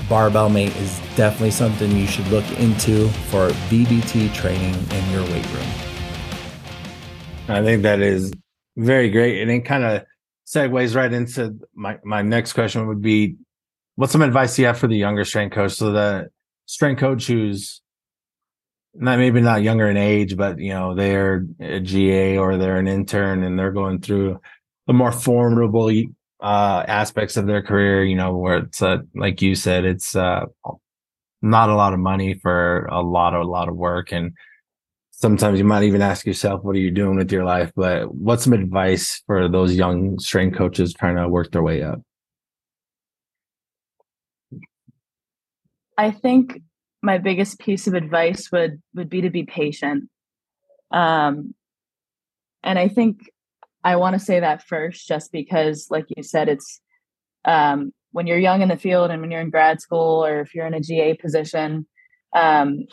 barbell 0.08 0.48
mate 0.48 0.76
is 0.76 1.00
definitely 1.16 1.50
something 1.50 1.90
you 1.96 2.06
should 2.06 2.26
look 2.28 2.44
into 2.58 3.08
for 3.30 3.48
VBT 3.70 4.34
training 4.34 4.74
in 4.74 5.10
your 5.10 5.22
weight 5.22 5.50
room. 5.52 5.66
I 7.48 7.62
think 7.62 7.82
that 7.82 8.00
is 8.00 8.32
very 8.76 9.10
great. 9.10 9.40
And 9.40 9.50
it 9.50 9.60
kind 9.60 9.84
of 9.84 10.04
segues 10.46 10.94
right 10.94 11.12
into 11.12 11.58
my, 11.74 11.98
my 12.04 12.22
next 12.22 12.52
question 12.52 12.86
would 12.88 13.02
be 13.02 13.36
what's 13.96 14.12
some 14.12 14.22
advice 14.22 14.58
you 14.58 14.66
have 14.66 14.78
for 14.78 14.86
the 14.86 14.96
younger 14.96 15.24
strength 15.24 15.54
coach? 15.54 15.72
So 15.72 15.92
the 15.92 16.28
strength 16.66 17.00
coach 17.00 17.26
who's 17.26 17.80
not 18.94 19.18
maybe 19.18 19.40
not 19.40 19.62
younger 19.62 19.88
in 19.88 19.96
age, 19.96 20.36
but 20.36 20.58
you 20.58 20.70
know, 20.70 20.94
they're 20.94 21.46
a 21.60 21.80
GA 21.80 22.36
or 22.36 22.58
they're 22.58 22.76
an 22.76 22.88
intern 22.88 23.42
and 23.42 23.58
they're 23.58 23.72
going 23.72 24.00
through 24.00 24.40
a 24.92 24.94
more 24.94 25.10
formidable 25.10 25.90
uh, 26.40 26.84
aspects 26.86 27.36
of 27.36 27.46
their 27.46 27.62
career, 27.62 28.04
you 28.04 28.14
know, 28.14 28.36
where 28.36 28.58
it's 28.58 28.82
uh, 28.82 28.98
like 29.14 29.40
you 29.40 29.54
said, 29.54 29.84
it's 29.84 30.14
uh, 30.14 30.44
not 31.40 31.70
a 31.70 31.74
lot 31.74 31.94
of 31.94 31.98
money 31.98 32.34
for 32.34 32.84
a 32.86 33.00
lot 33.00 33.34
of 33.34 33.40
a 33.40 33.50
lot 33.50 33.68
of 33.68 33.74
work, 33.74 34.12
and 34.12 34.32
sometimes 35.10 35.58
you 35.58 35.64
might 35.64 35.84
even 35.84 36.02
ask 36.02 36.26
yourself, 36.26 36.62
"What 36.62 36.76
are 36.76 36.80
you 36.80 36.90
doing 36.90 37.16
with 37.16 37.32
your 37.32 37.44
life?" 37.44 37.72
But 37.74 38.14
what's 38.14 38.44
some 38.44 38.52
advice 38.52 39.22
for 39.26 39.48
those 39.48 39.74
young 39.74 40.18
strength 40.18 40.58
coaches 40.58 40.92
trying 40.92 41.16
to 41.16 41.28
work 41.28 41.50
their 41.50 41.62
way 41.62 41.82
up? 41.82 42.02
I 45.96 46.10
think 46.10 46.60
my 47.02 47.18
biggest 47.18 47.58
piece 47.58 47.86
of 47.86 47.94
advice 47.94 48.52
would 48.52 48.82
would 48.94 49.08
be 49.08 49.22
to 49.22 49.30
be 49.30 49.44
patient. 49.44 50.10
Um, 50.90 51.54
and 52.62 52.78
I 52.78 52.88
think 52.88 53.31
I 53.84 53.96
want 53.96 54.14
to 54.14 54.18
say 54.18 54.40
that 54.40 54.66
first, 54.66 55.06
just 55.08 55.32
because, 55.32 55.88
like 55.90 56.06
you 56.16 56.22
said, 56.22 56.48
it's 56.48 56.80
um, 57.44 57.92
when 58.12 58.26
you're 58.26 58.38
young 58.38 58.62
in 58.62 58.68
the 58.68 58.76
field 58.76 59.10
and 59.10 59.20
when 59.20 59.30
you're 59.30 59.40
in 59.40 59.50
grad 59.50 59.80
school 59.80 60.24
or 60.24 60.40
if 60.40 60.54
you're 60.54 60.66
in 60.66 60.74
a 60.74 60.80
GA 60.80 61.14
position. 61.14 61.86
Um, 62.34 62.86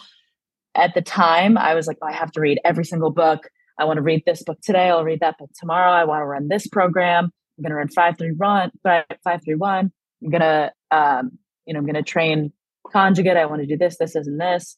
at 0.75 0.93
the 0.93 1.01
time, 1.01 1.57
I 1.57 1.73
was 1.73 1.87
like, 1.87 1.97
oh, 2.01 2.07
I 2.07 2.13
have 2.13 2.31
to 2.33 2.41
read 2.41 2.59
every 2.63 2.85
single 2.85 3.11
book. 3.11 3.49
I 3.77 3.85
want 3.85 3.97
to 3.97 4.03
read 4.03 4.23
this 4.25 4.43
book 4.43 4.59
today. 4.61 4.89
I'll 4.89 5.03
read 5.03 5.21
that 5.21 5.37
book 5.37 5.49
tomorrow. 5.59 5.91
I 5.91 6.03
want 6.05 6.21
to 6.21 6.25
run 6.25 6.47
this 6.47 6.67
program. 6.67 7.31
I'm 7.57 7.63
going 7.63 7.71
to 7.71 7.75
run 7.75 7.89
five 7.89 8.17
three 8.17 8.33
run 8.37 8.71
five 8.83 9.05
five 9.23 9.43
three 9.43 9.55
one. 9.55 9.91
I'm 10.23 10.29
gonna 10.29 10.71
um, 10.91 11.31
you 11.65 11.73
know 11.73 11.79
I'm 11.79 11.85
gonna 11.85 12.03
train 12.03 12.51
conjugate. 12.91 13.37
I 13.37 13.45
want 13.45 13.61
to 13.61 13.67
do 13.67 13.77
this, 13.77 13.97
this, 13.97 14.13
this, 14.13 14.27
and 14.27 14.39
this. 14.39 14.77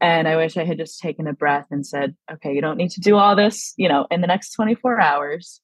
And 0.00 0.28
I 0.28 0.36
wish 0.36 0.56
I 0.56 0.64
had 0.64 0.78
just 0.78 1.00
taken 1.00 1.26
a 1.26 1.32
breath 1.32 1.66
and 1.70 1.84
said, 1.84 2.14
okay, 2.32 2.54
you 2.54 2.60
don't 2.60 2.76
need 2.76 2.90
to 2.92 3.00
do 3.00 3.16
all 3.16 3.34
this, 3.34 3.74
you 3.76 3.88
know, 3.88 4.06
in 4.10 4.20
the 4.20 4.26
next 4.26 4.52
24 4.52 5.00
hours. 5.00 5.60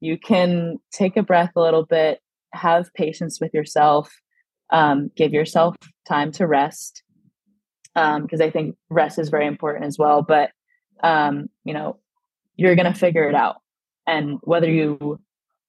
You 0.00 0.18
can 0.18 0.78
take 0.92 1.16
a 1.16 1.22
breath 1.22 1.52
a 1.54 1.60
little 1.60 1.84
bit, 1.84 2.20
have 2.52 2.92
patience 2.94 3.40
with 3.40 3.54
yourself, 3.54 4.12
um, 4.70 5.10
give 5.16 5.32
yourself 5.32 5.76
time 6.08 6.32
to 6.32 6.46
rest. 6.46 7.02
Because 7.94 8.40
um, 8.40 8.46
I 8.46 8.50
think 8.50 8.76
rest 8.90 9.18
is 9.18 9.28
very 9.28 9.46
important 9.46 9.84
as 9.84 9.98
well. 9.98 10.22
But, 10.22 10.50
um, 11.02 11.48
you 11.64 11.72
know, 11.72 11.98
you're 12.56 12.76
going 12.76 12.92
to 12.92 12.98
figure 12.98 13.28
it 13.28 13.34
out. 13.34 13.56
And 14.06 14.38
whether 14.42 14.70
you 14.70 15.20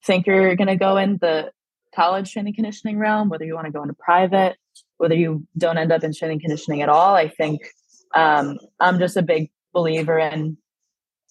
think 0.05 0.25
you're 0.25 0.55
going 0.55 0.67
to 0.67 0.75
go 0.75 0.97
in 0.97 1.17
the 1.21 1.51
college 1.95 2.31
training 2.31 2.55
conditioning 2.55 2.97
realm, 2.97 3.29
whether 3.29 3.45
you 3.45 3.55
want 3.55 3.65
to 3.65 3.71
go 3.71 3.81
into 3.81 3.93
private, 3.93 4.57
whether 4.97 5.15
you 5.15 5.45
don't 5.57 5.77
end 5.77 5.91
up 5.91 6.03
in 6.03 6.13
training 6.13 6.39
conditioning 6.39 6.81
at 6.81 6.89
all, 6.89 7.15
I 7.15 7.29
think 7.29 7.61
um, 8.15 8.57
I'm 8.79 8.99
just 8.99 9.17
a 9.17 9.21
big 9.21 9.51
believer 9.73 10.17
in 10.17 10.57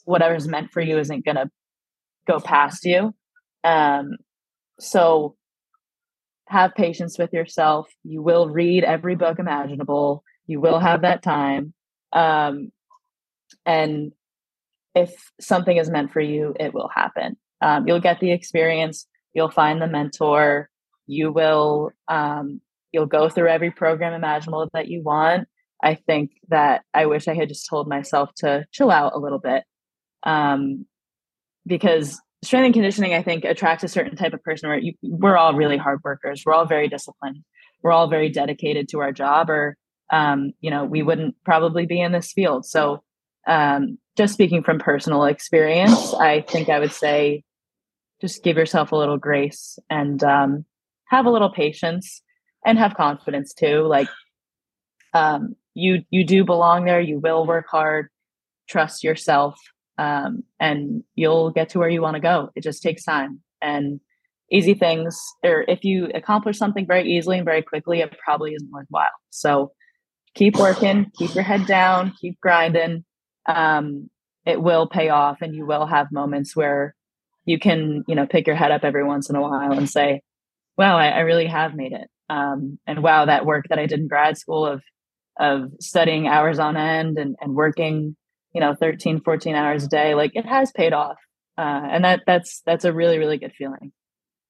whatever's 0.04 0.48
meant 0.48 0.70
for 0.70 0.80
you 0.80 0.98
isn't 0.98 1.24
going 1.24 1.36
to 1.36 1.50
go 2.26 2.40
past 2.40 2.84
you. 2.84 3.14
Um, 3.64 4.16
so 4.78 5.36
have 6.46 6.74
patience 6.74 7.18
with 7.18 7.32
yourself. 7.32 7.88
You 8.04 8.22
will 8.22 8.48
read 8.48 8.84
every 8.84 9.16
book 9.16 9.38
imaginable. 9.38 10.22
You 10.46 10.60
will 10.60 10.78
have 10.78 11.02
that 11.02 11.22
time. 11.22 11.74
Um, 12.12 12.72
and 13.66 14.12
if 14.94 15.30
something 15.40 15.76
is 15.76 15.90
meant 15.90 16.12
for 16.12 16.20
you, 16.20 16.54
it 16.58 16.72
will 16.72 16.88
happen. 16.88 17.36
Um, 17.60 17.86
you'll 17.86 18.00
get 18.00 18.20
the 18.20 18.32
experience. 18.32 19.06
You'll 19.34 19.50
find 19.50 19.80
the 19.80 19.86
mentor. 19.86 20.70
You 21.06 21.32
will. 21.32 21.90
Um, 22.08 22.60
you'll 22.92 23.06
go 23.06 23.28
through 23.28 23.48
every 23.48 23.70
program 23.70 24.14
imaginable 24.14 24.68
that 24.72 24.88
you 24.88 25.02
want. 25.02 25.48
I 25.82 25.94
think 25.94 26.32
that 26.48 26.82
I 26.92 27.06
wish 27.06 27.28
I 27.28 27.34
had 27.34 27.48
just 27.48 27.68
told 27.68 27.88
myself 27.88 28.30
to 28.38 28.66
chill 28.72 28.90
out 28.90 29.14
a 29.14 29.18
little 29.18 29.38
bit. 29.38 29.64
Um, 30.24 30.86
because 31.66 32.20
strength 32.42 32.64
and 32.66 32.74
conditioning, 32.74 33.14
I 33.14 33.22
think, 33.22 33.44
attracts 33.44 33.84
a 33.84 33.88
certain 33.88 34.16
type 34.16 34.32
of 34.32 34.42
person 34.42 34.68
where 34.68 34.78
you, 34.78 34.94
we're 35.02 35.36
all 35.36 35.54
really 35.54 35.76
hard 35.76 36.00
workers. 36.04 36.42
We're 36.44 36.54
all 36.54 36.66
very 36.66 36.88
disciplined. 36.88 37.44
We're 37.82 37.92
all 37.92 38.08
very 38.08 38.28
dedicated 38.28 38.88
to 38.90 39.00
our 39.00 39.12
job, 39.12 39.50
or, 39.50 39.76
um, 40.12 40.52
you 40.60 40.70
know, 40.70 40.84
we 40.84 41.02
wouldn't 41.02 41.36
probably 41.44 41.86
be 41.86 42.00
in 42.00 42.12
this 42.12 42.32
field. 42.32 42.66
So, 42.66 43.02
um, 43.46 43.98
just 44.16 44.34
speaking 44.34 44.62
from 44.64 44.78
personal 44.78 45.24
experience, 45.24 46.12
I 46.14 46.40
think 46.40 46.68
I 46.68 46.80
would 46.80 46.92
say 46.92 47.44
just 48.20 48.42
give 48.42 48.56
yourself 48.56 48.90
a 48.90 48.96
little 48.96 49.16
grace 49.16 49.78
and 49.88 50.22
um, 50.24 50.64
have 51.06 51.26
a 51.26 51.30
little 51.30 51.50
patience 51.50 52.20
and 52.66 52.78
have 52.78 52.94
confidence 52.94 53.54
too. 53.54 53.82
Like, 53.82 54.08
um, 55.14 55.54
you 55.78 56.02
you 56.10 56.24
do 56.24 56.44
belong 56.44 56.84
there. 56.84 57.00
You 57.00 57.18
will 57.18 57.46
work 57.46 57.66
hard. 57.70 58.08
Trust 58.68 59.02
yourself 59.02 59.58
um, 59.96 60.44
and 60.60 61.02
you'll 61.14 61.50
get 61.50 61.70
to 61.70 61.78
where 61.78 61.88
you 61.88 62.02
want 62.02 62.14
to 62.14 62.20
go. 62.20 62.50
It 62.54 62.62
just 62.62 62.82
takes 62.82 63.04
time. 63.04 63.40
And 63.60 64.00
easy 64.50 64.72
things 64.72 65.20
or 65.44 65.64
if 65.68 65.84
you 65.84 66.08
accomplish 66.14 66.56
something 66.56 66.86
very 66.86 67.10
easily 67.10 67.36
and 67.36 67.44
very 67.44 67.60
quickly 67.60 68.00
it 68.00 68.16
probably 68.24 68.54
isn't 68.54 68.70
worthwhile. 68.70 69.08
So 69.30 69.72
keep 70.34 70.56
working, 70.56 71.10
keep 71.18 71.34
your 71.34 71.44
head 71.44 71.66
down, 71.66 72.14
keep 72.20 72.40
grinding. 72.40 73.04
Um, 73.46 74.08
it 74.46 74.62
will 74.62 74.88
pay 74.88 75.10
off, 75.10 75.42
and 75.42 75.54
you 75.54 75.66
will 75.66 75.84
have 75.84 76.10
moments 76.10 76.56
where 76.56 76.94
you 77.44 77.58
can, 77.58 78.04
you 78.06 78.14
know, 78.14 78.26
pick 78.26 78.46
your 78.46 78.56
head 78.56 78.70
up 78.70 78.84
every 78.84 79.04
once 79.04 79.28
in 79.28 79.36
a 79.36 79.42
while 79.42 79.72
and 79.72 79.90
say, 79.90 80.22
"Wow, 80.78 80.96
I, 80.96 81.08
I 81.08 81.18
really 81.20 81.46
have 81.46 81.74
made 81.74 81.92
it." 81.92 82.08
Um, 82.30 82.78
and 82.86 83.02
wow, 83.02 83.26
that 83.26 83.44
work 83.44 83.66
that 83.68 83.78
I 83.78 83.86
did 83.86 84.00
in 84.00 84.08
grad 84.08 84.38
school 84.38 84.64
of 84.64 84.82
of 85.38 85.70
studying 85.80 86.26
hours 86.26 86.58
on 86.58 86.76
end 86.76 87.18
and, 87.18 87.36
and 87.40 87.54
working, 87.54 88.16
you 88.52 88.60
know, 88.60 88.74
13, 88.74 89.20
14 89.20 89.54
hours 89.54 89.84
a 89.84 89.88
day, 89.88 90.14
like 90.14 90.32
it 90.34 90.46
has 90.46 90.72
paid 90.72 90.92
off. 90.92 91.16
Uh, 91.56 91.82
and 91.90 92.04
that 92.04 92.22
that's 92.26 92.62
that's 92.66 92.84
a 92.84 92.92
really, 92.92 93.18
really 93.18 93.38
good 93.38 93.52
feeling. 93.56 93.92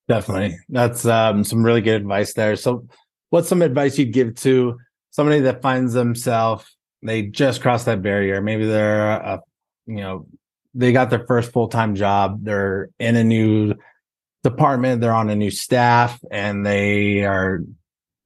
Definitely. 0.08 0.58
That's 0.68 1.04
um, 1.06 1.44
some 1.44 1.64
really 1.64 1.80
good 1.80 2.00
advice 2.00 2.34
there. 2.34 2.56
So 2.56 2.86
what's 3.30 3.48
some 3.48 3.62
advice 3.62 3.98
you'd 3.98 4.12
give 4.12 4.34
to 4.36 4.78
somebody 5.10 5.40
that 5.40 5.62
finds 5.62 5.92
themselves 5.92 6.64
they 7.02 7.22
just 7.22 7.60
crossed 7.62 7.86
that 7.86 8.02
barrier 8.02 8.40
maybe 8.40 8.66
they're 8.66 9.10
a 9.10 9.40
you 9.86 9.96
know 9.96 10.26
they 10.74 10.92
got 10.92 11.10
their 11.10 11.24
first 11.26 11.52
full-time 11.52 11.94
job 11.94 12.44
they're 12.44 12.88
in 12.98 13.16
a 13.16 13.24
new 13.24 13.74
department 14.42 15.00
they're 15.00 15.12
on 15.12 15.30
a 15.30 15.36
new 15.36 15.50
staff 15.50 16.18
and 16.30 16.64
they 16.64 17.24
are 17.24 17.60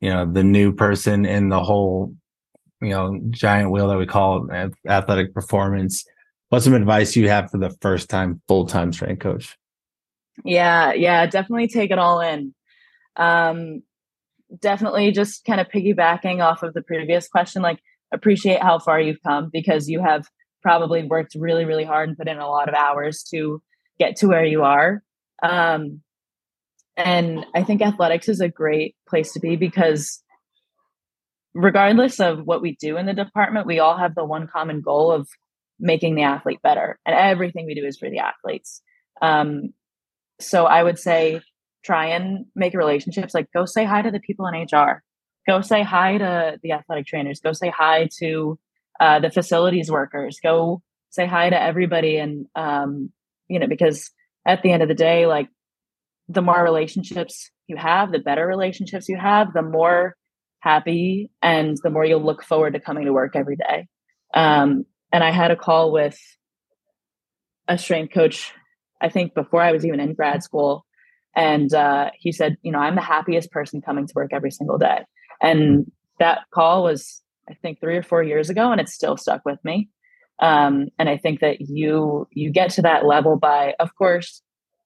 you 0.00 0.10
know 0.10 0.30
the 0.30 0.44
new 0.44 0.72
person 0.72 1.24
in 1.24 1.48
the 1.48 1.62
whole 1.62 2.14
you 2.82 2.90
know 2.90 3.20
giant 3.30 3.70
wheel 3.70 3.88
that 3.88 3.98
we 3.98 4.06
call 4.06 4.48
athletic 4.86 5.32
performance. 5.32 6.04
What's 6.48 6.64
some 6.64 6.74
advice 6.74 7.16
you 7.16 7.28
have 7.28 7.50
for 7.50 7.58
the 7.58 7.74
first 7.80 8.10
time 8.10 8.42
full-time 8.48 8.92
strength 8.92 9.20
coach? 9.20 9.56
Yeah 10.44 10.92
yeah 10.92 11.24
definitely 11.26 11.68
take 11.68 11.90
it 11.90 11.98
all 11.98 12.20
in. 12.20 12.54
Um 13.16 13.82
definitely 14.60 15.12
just 15.12 15.44
kind 15.44 15.60
of 15.60 15.68
piggybacking 15.68 16.42
off 16.42 16.62
of 16.62 16.74
the 16.74 16.82
previous 16.82 17.28
question, 17.28 17.62
like 17.62 17.78
appreciate 18.12 18.60
how 18.60 18.78
far 18.78 19.00
you've 19.00 19.22
come 19.22 19.48
because 19.52 19.88
you 19.88 20.02
have 20.02 20.26
probably 20.62 21.02
worked 21.02 21.34
really, 21.34 21.64
really 21.64 21.84
hard 21.84 22.08
and 22.08 22.18
put 22.18 22.28
in 22.28 22.38
a 22.38 22.48
lot 22.48 22.68
of 22.68 22.74
hours 22.74 23.22
to 23.22 23.62
get 23.98 24.16
to 24.16 24.28
where 24.28 24.44
you 24.44 24.62
are. 24.62 25.02
Um, 25.42 26.02
and 26.96 27.44
I 27.54 27.62
think 27.62 27.82
athletics 27.82 28.28
is 28.28 28.40
a 28.40 28.48
great 28.48 28.94
place 29.08 29.32
to 29.32 29.40
be 29.40 29.56
because 29.56 30.21
regardless 31.54 32.20
of 32.20 32.44
what 32.44 32.62
we 32.62 32.76
do 32.80 32.96
in 32.96 33.06
the 33.06 33.14
department, 33.14 33.66
we 33.66 33.78
all 33.78 33.96
have 33.96 34.14
the 34.14 34.24
one 34.24 34.48
common 34.48 34.80
goal 34.80 35.12
of 35.12 35.28
making 35.78 36.14
the 36.14 36.22
athlete 36.22 36.62
better. 36.62 36.98
And 37.04 37.14
everything 37.14 37.66
we 37.66 37.74
do 37.74 37.84
is 37.84 37.98
for 37.98 38.08
the 38.08 38.20
athletes. 38.20 38.82
Um, 39.20 39.74
so 40.40 40.66
I 40.66 40.82
would 40.82 40.98
say 40.98 41.40
try 41.84 42.06
and 42.06 42.46
make 42.54 42.74
relationships 42.74 43.34
like 43.34 43.50
go 43.52 43.64
say 43.64 43.84
hi 43.84 44.02
to 44.02 44.10
the 44.10 44.20
people 44.20 44.46
in 44.46 44.54
hr 44.54 45.02
go 45.46 45.60
say 45.60 45.82
hi 45.82 46.18
to 46.18 46.58
the 46.62 46.72
athletic 46.72 47.06
trainers 47.06 47.40
go 47.40 47.52
say 47.52 47.70
hi 47.70 48.08
to 48.18 48.58
uh, 49.00 49.18
the 49.18 49.30
facilities 49.30 49.90
workers 49.90 50.38
go 50.42 50.80
say 51.10 51.26
hi 51.26 51.50
to 51.50 51.60
everybody 51.60 52.18
and 52.18 52.46
um, 52.54 53.10
you 53.48 53.58
know 53.58 53.66
because 53.66 54.10
at 54.46 54.62
the 54.62 54.70
end 54.70 54.82
of 54.82 54.88
the 54.88 54.94
day 54.94 55.26
like 55.26 55.48
the 56.28 56.42
more 56.42 56.62
relationships 56.62 57.50
you 57.66 57.76
have 57.76 58.12
the 58.12 58.18
better 58.18 58.46
relationships 58.46 59.08
you 59.08 59.16
have 59.16 59.52
the 59.52 59.62
more 59.62 60.16
happy 60.62 61.30
and 61.42 61.76
the 61.82 61.90
more 61.90 62.04
you'll 62.04 62.24
look 62.24 62.42
forward 62.42 62.72
to 62.72 62.80
coming 62.80 63.04
to 63.04 63.12
work 63.12 63.34
every 63.34 63.56
day 63.56 63.86
um, 64.34 64.84
and 65.12 65.22
i 65.22 65.30
had 65.30 65.50
a 65.50 65.56
call 65.56 65.92
with 65.92 66.18
a 67.68 67.76
strength 67.76 68.12
coach 68.14 68.52
i 69.00 69.08
think 69.08 69.34
before 69.34 69.60
i 69.60 69.72
was 69.72 69.84
even 69.84 70.00
in 70.00 70.14
grad 70.14 70.42
school 70.42 70.84
and 71.34 71.72
uh, 71.72 72.10
he 72.18 72.32
said, 72.32 72.56
you 72.62 72.72
know, 72.72 72.78
I'm 72.78 72.94
the 72.94 73.00
happiest 73.00 73.50
person 73.50 73.80
coming 73.80 74.06
to 74.06 74.12
work 74.14 74.32
every 74.32 74.50
single 74.50 74.78
day. 74.78 75.04
And 75.40 75.90
that 76.18 76.40
call 76.52 76.84
was, 76.84 77.22
I 77.48 77.54
think, 77.54 77.80
three 77.80 77.96
or 77.96 78.02
four 78.02 78.22
years 78.22 78.50
ago, 78.50 78.70
and 78.70 78.80
it's 78.80 78.92
still 78.92 79.16
stuck 79.16 79.44
with 79.44 79.58
me. 79.64 79.88
Um, 80.40 80.88
and 80.98 81.08
I 81.08 81.16
think 81.16 81.40
that 81.40 81.60
you 81.60 82.26
you 82.32 82.50
get 82.50 82.70
to 82.72 82.82
that 82.82 83.06
level 83.06 83.36
by, 83.36 83.74
of 83.80 83.94
course, 83.94 84.42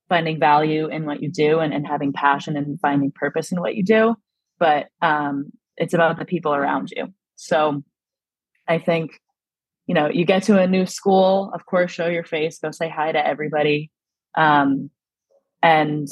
finding 0.08 0.38
value 0.38 0.88
in 0.88 1.04
what 1.04 1.22
you 1.22 1.30
do 1.30 1.58
and, 1.58 1.72
and 1.72 1.86
having 1.86 2.12
passion 2.12 2.56
and 2.56 2.80
finding 2.80 3.10
purpose 3.10 3.52
in 3.52 3.60
what 3.60 3.74
you 3.74 3.82
do. 3.82 4.14
But 4.58 4.86
um, 5.02 5.50
it's 5.76 5.94
about 5.94 6.18
the 6.18 6.24
people 6.24 6.54
around 6.54 6.90
you. 6.94 7.08
So 7.36 7.82
I 8.68 8.78
think, 8.78 9.20
you 9.86 9.94
know, 9.94 10.08
you 10.08 10.24
get 10.24 10.44
to 10.44 10.60
a 10.60 10.66
new 10.66 10.86
school, 10.86 11.50
of 11.54 11.66
course, 11.66 11.92
show 11.92 12.06
your 12.06 12.24
face, 12.24 12.58
go 12.58 12.70
say 12.70 12.88
hi 12.88 13.12
to 13.12 13.26
everybody. 13.26 13.90
Um, 14.36 14.90
and 15.62 16.08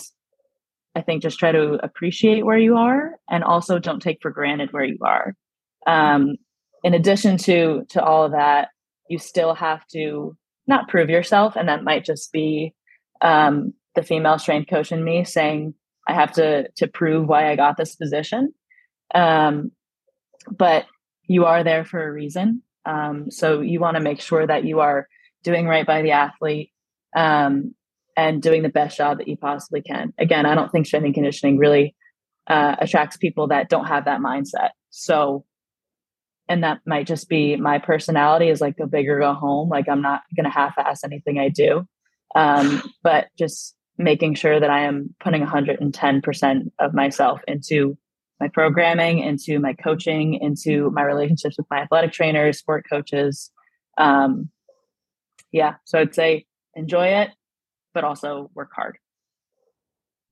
I 0.95 1.03
think 1.03 1.23
just 1.23 1.39
try 1.39 1.53
to 1.53 1.79
appreciate 1.83 2.45
where 2.45 2.59
you 2.59 2.77
are 2.77 3.13
and 3.29 3.43
also 3.43 3.79
don't 3.79 4.01
take 4.01 4.19
for 4.23 4.31
granted 4.31 4.73
where 4.73 4.85
you 4.85 4.99
are. 5.03 5.35
Um, 5.87 6.37
in 6.83 6.95
addition 6.95 7.37
to 7.39 7.85
to 7.91 8.03
all 8.03 8.25
of 8.25 8.33
that, 8.33 8.69
you 9.09 9.19
still 9.19 9.55
have 9.55 9.87
to 9.89 10.37
not 10.67 10.89
prove 10.89 11.11
yourself, 11.11 11.57
and 11.57 11.69
that 11.69 11.85
might 11.85 12.05
just 12.05 12.33
be 12.33 12.75
um, 13.21 13.75
the 13.95 14.03
female 14.03 14.39
strength 14.39 14.71
coach 14.71 14.93
in 14.93 15.05
me 15.05 15.25
saying 15.25 15.75
I 16.07 16.15
have 16.15 16.33
to 16.33 16.69
to 16.77 16.87
prove 16.87 17.27
why 17.27 17.51
I 17.51 17.57
got 17.57 17.77
this 17.77 17.97
position. 17.97 18.53
Um, 19.13 19.73
but 20.51 20.87
you 21.27 21.47
are 21.47 21.65
there 21.65 21.85
for 21.85 22.07
a 22.07 22.13
reason, 22.13 22.63
um, 22.85 23.31
so 23.31 23.61
you 23.61 23.81
want 23.81 23.97
to 23.97 24.03
make 24.03 24.21
sure 24.21 24.47
that 24.47 24.65
you 24.65 24.81
are 24.81 25.09
doing 25.43 25.67
right 25.67 25.87
by 25.87 26.03
the 26.03 26.13
athlete 26.13 26.71
um, 27.17 27.75
and 28.17 28.43
doing 28.43 28.63
the 28.63 28.69
best 28.69 28.97
job 28.97 29.19
that 29.19 29.29
you 29.29 29.37
possibly 29.37 29.83
can. 29.83 30.13
Again, 30.19 30.47
I 30.47 30.55
don't 30.55 30.71
think 30.71 30.87
strength 30.87 31.05
and 31.05 31.15
conditioning 31.15 31.59
really 31.59 31.95
uh, 32.47 32.77
attracts 32.79 33.17
people 33.17 33.49
that 33.49 33.69
don't 33.69 33.87
have 33.87 34.05
that 34.05 34.21
mindset. 34.21 34.71
So, 34.91 35.45
and 36.49 36.63
that 36.63 36.81
might 36.87 37.07
just 37.07 37.29
be 37.29 37.57
my 37.57 37.79
personality 37.79 38.49
is 38.49 38.61
like 38.61 38.77
go 38.77 38.87
big 38.87 39.09
or 39.09 39.21
go 39.21 39.33
home. 39.33 39.69
Like 39.69 39.89
I'm 39.89 40.03
not 40.03 40.23
going 40.37 40.45
to 40.45 40.51
half-ass 40.51 41.05
anything 41.05 41.39
I 41.39 41.49
do, 41.49 41.87
um, 42.35 42.83
but 43.03 43.29
just 43.39 43.75
making 43.97 44.35
sure 44.35 44.59
that 44.59 44.71
I 44.71 44.83
am 44.83 45.15
putting 45.21 45.45
110% 45.45 46.71
of 46.79 46.95
myself 46.95 47.41
into 47.47 47.97
my 48.45 48.49
programming, 48.49 49.21
into 49.21 49.59
my 49.59 49.73
coaching, 49.73 50.35
into 50.35 50.91
my 50.91 51.03
relationships 51.03 51.57
with 51.57 51.67
my 51.71 51.79
athletic 51.79 52.13
trainers, 52.13 52.59
sport 52.59 52.85
coaches. 52.87 53.51
Um, 53.97 54.51
yeah, 55.51 55.77
so 55.85 56.01
I'd 56.01 56.15
say 56.15 56.45
enjoy 56.75 57.07
it, 57.07 57.31
but 57.95 58.05
also 58.05 58.51
work 58.55 58.69
hard. 58.75 58.99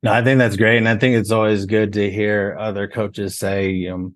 No, 0.03 0.13
I 0.13 0.23
think 0.23 0.39
that's 0.39 0.57
great. 0.57 0.77
And 0.77 0.89
I 0.91 0.99
think 0.99 1.17
it's 1.17 1.31
always 1.31 1.65
good 1.65 1.95
to 1.95 2.11
hear 2.11 2.55
other 2.61 2.87
coaches 2.87 3.39
say, 3.39 3.87
um, 3.87 4.15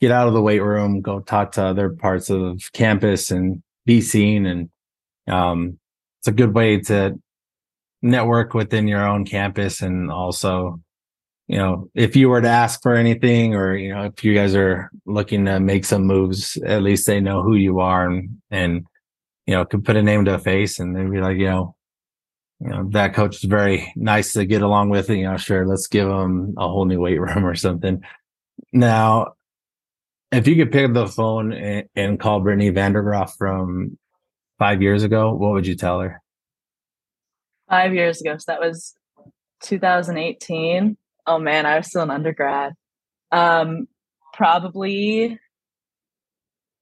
get 0.00 0.12
out 0.12 0.28
of 0.28 0.34
the 0.34 0.42
weight 0.42 0.62
room, 0.62 1.00
go 1.00 1.18
talk 1.18 1.50
to 1.52 1.64
other 1.64 1.90
parts 1.90 2.30
of 2.30 2.62
campus 2.74 3.32
and 3.32 3.60
be 3.86 4.00
seen. 4.00 4.46
And 4.46 4.70
um, 5.26 5.80
it's 6.20 6.28
a 6.28 6.32
good 6.32 6.54
way 6.54 6.78
to 6.82 7.18
network 8.02 8.54
within 8.54 8.86
your 8.86 9.04
own 9.04 9.24
campus. 9.24 9.82
And 9.82 10.12
also, 10.12 10.80
you 11.48 11.58
know, 11.58 11.88
if 11.94 12.16
you 12.16 12.28
were 12.28 12.40
to 12.40 12.48
ask 12.48 12.82
for 12.82 12.94
anything 12.94 13.54
or, 13.54 13.76
you 13.76 13.94
know, 13.94 14.04
if 14.04 14.24
you 14.24 14.34
guys 14.34 14.54
are 14.54 14.90
looking 15.04 15.44
to 15.44 15.60
make 15.60 15.84
some 15.84 16.04
moves, 16.04 16.56
at 16.58 16.82
least 16.82 17.06
they 17.06 17.20
know 17.20 17.42
who 17.42 17.54
you 17.54 17.80
are 17.80 18.08
and, 18.08 18.38
and, 18.50 18.86
you 19.46 19.54
know, 19.54 19.64
could 19.64 19.84
put 19.84 19.96
a 19.96 20.02
name 20.02 20.24
to 20.24 20.34
a 20.34 20.38
face 20.38 20.80
and 20.80 20.96
they'd 20.96 21.10
be 21.10 21.20
like, 21.20 21.36
you 21.36 21.46
know, 21.46 21.76
you 22.60 22.68
know 22.68 22.88
that 22.90 23.14
coach 23.14 23.36
is 23.36 23.44
very 23.44 23.92
nice 23.96 24.32
to 24.32 24.46
get 24.46 24.62
along 24.62 24.88
with 24.88 25.10
you 25.10 25.24
know 25.24 25.36
sure 25.36 25.66
let's 25.66 25.86
give 25.86 26.08
him 26.08 26.54
a 26.56 26.66
whole 26.66 26.86
new 26.86 27.00
weight 27.00 27.20
room 27.20 27.44
or 27.44 27.54
something. 27.54 28.02
Now 28.72 29.34
if 30.32 30.48
you 30.48 30.56
could 30.56 30.72
pick 30.72 30.86
up 30.86 30.94
the 30.94 31.06
phone 31.06 31.52
and, 31.52 31.88
and 31.94 32.20
call 32.20 32.40
brittany 32.40 32.70
VanderGroef 32.72 33.36
from 33.36 33.98
five 34.58 34.80
years 34.80 35.02
ago 35.02 35.34
what 35.34 35.52
would 35.52 35.66
you 35.66 35.76
tell 35.76 36.00
her? 36.00 36.22
Five 37.68 37.94
years 37.94 38.20
ago 38.20 38.36
so 38.38 38.44
that 38.46 38.60
was 38.60 38.94
2018 39.62 40.96
oh 41.26 41.38
man 41.38 41.66
i 41.66 41.76
was 41.76 41.88
still 41.88 42.02
an 42.02 42.10
undergrad 42.10 42.72
um 43.32 43.86
probably 44.32 45.38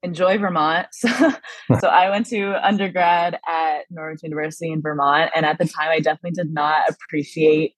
enjoy 0.05 0.39
Vermont. 0.39 0.87
So, 1.67 1.79
so 1.81 1.89
I 1.89 2.11
went 2.11 2.27
to 2.27 2.53
undergrad 2.63 3.39
at 3.49 3.87
Norwich 3.91 4.23
University 4.23 4.71
in 4.71 4.83
Vermont, 4.83 5.31
and 5.35 5.47
at 5.47 5.57
the 5.57 5.65
time, 5.65 5.89
I 5.89 6.01
definitely 6.01 6.33
did 6.33 6.53
not 6.53 6.83
appreciate 6.91 7.75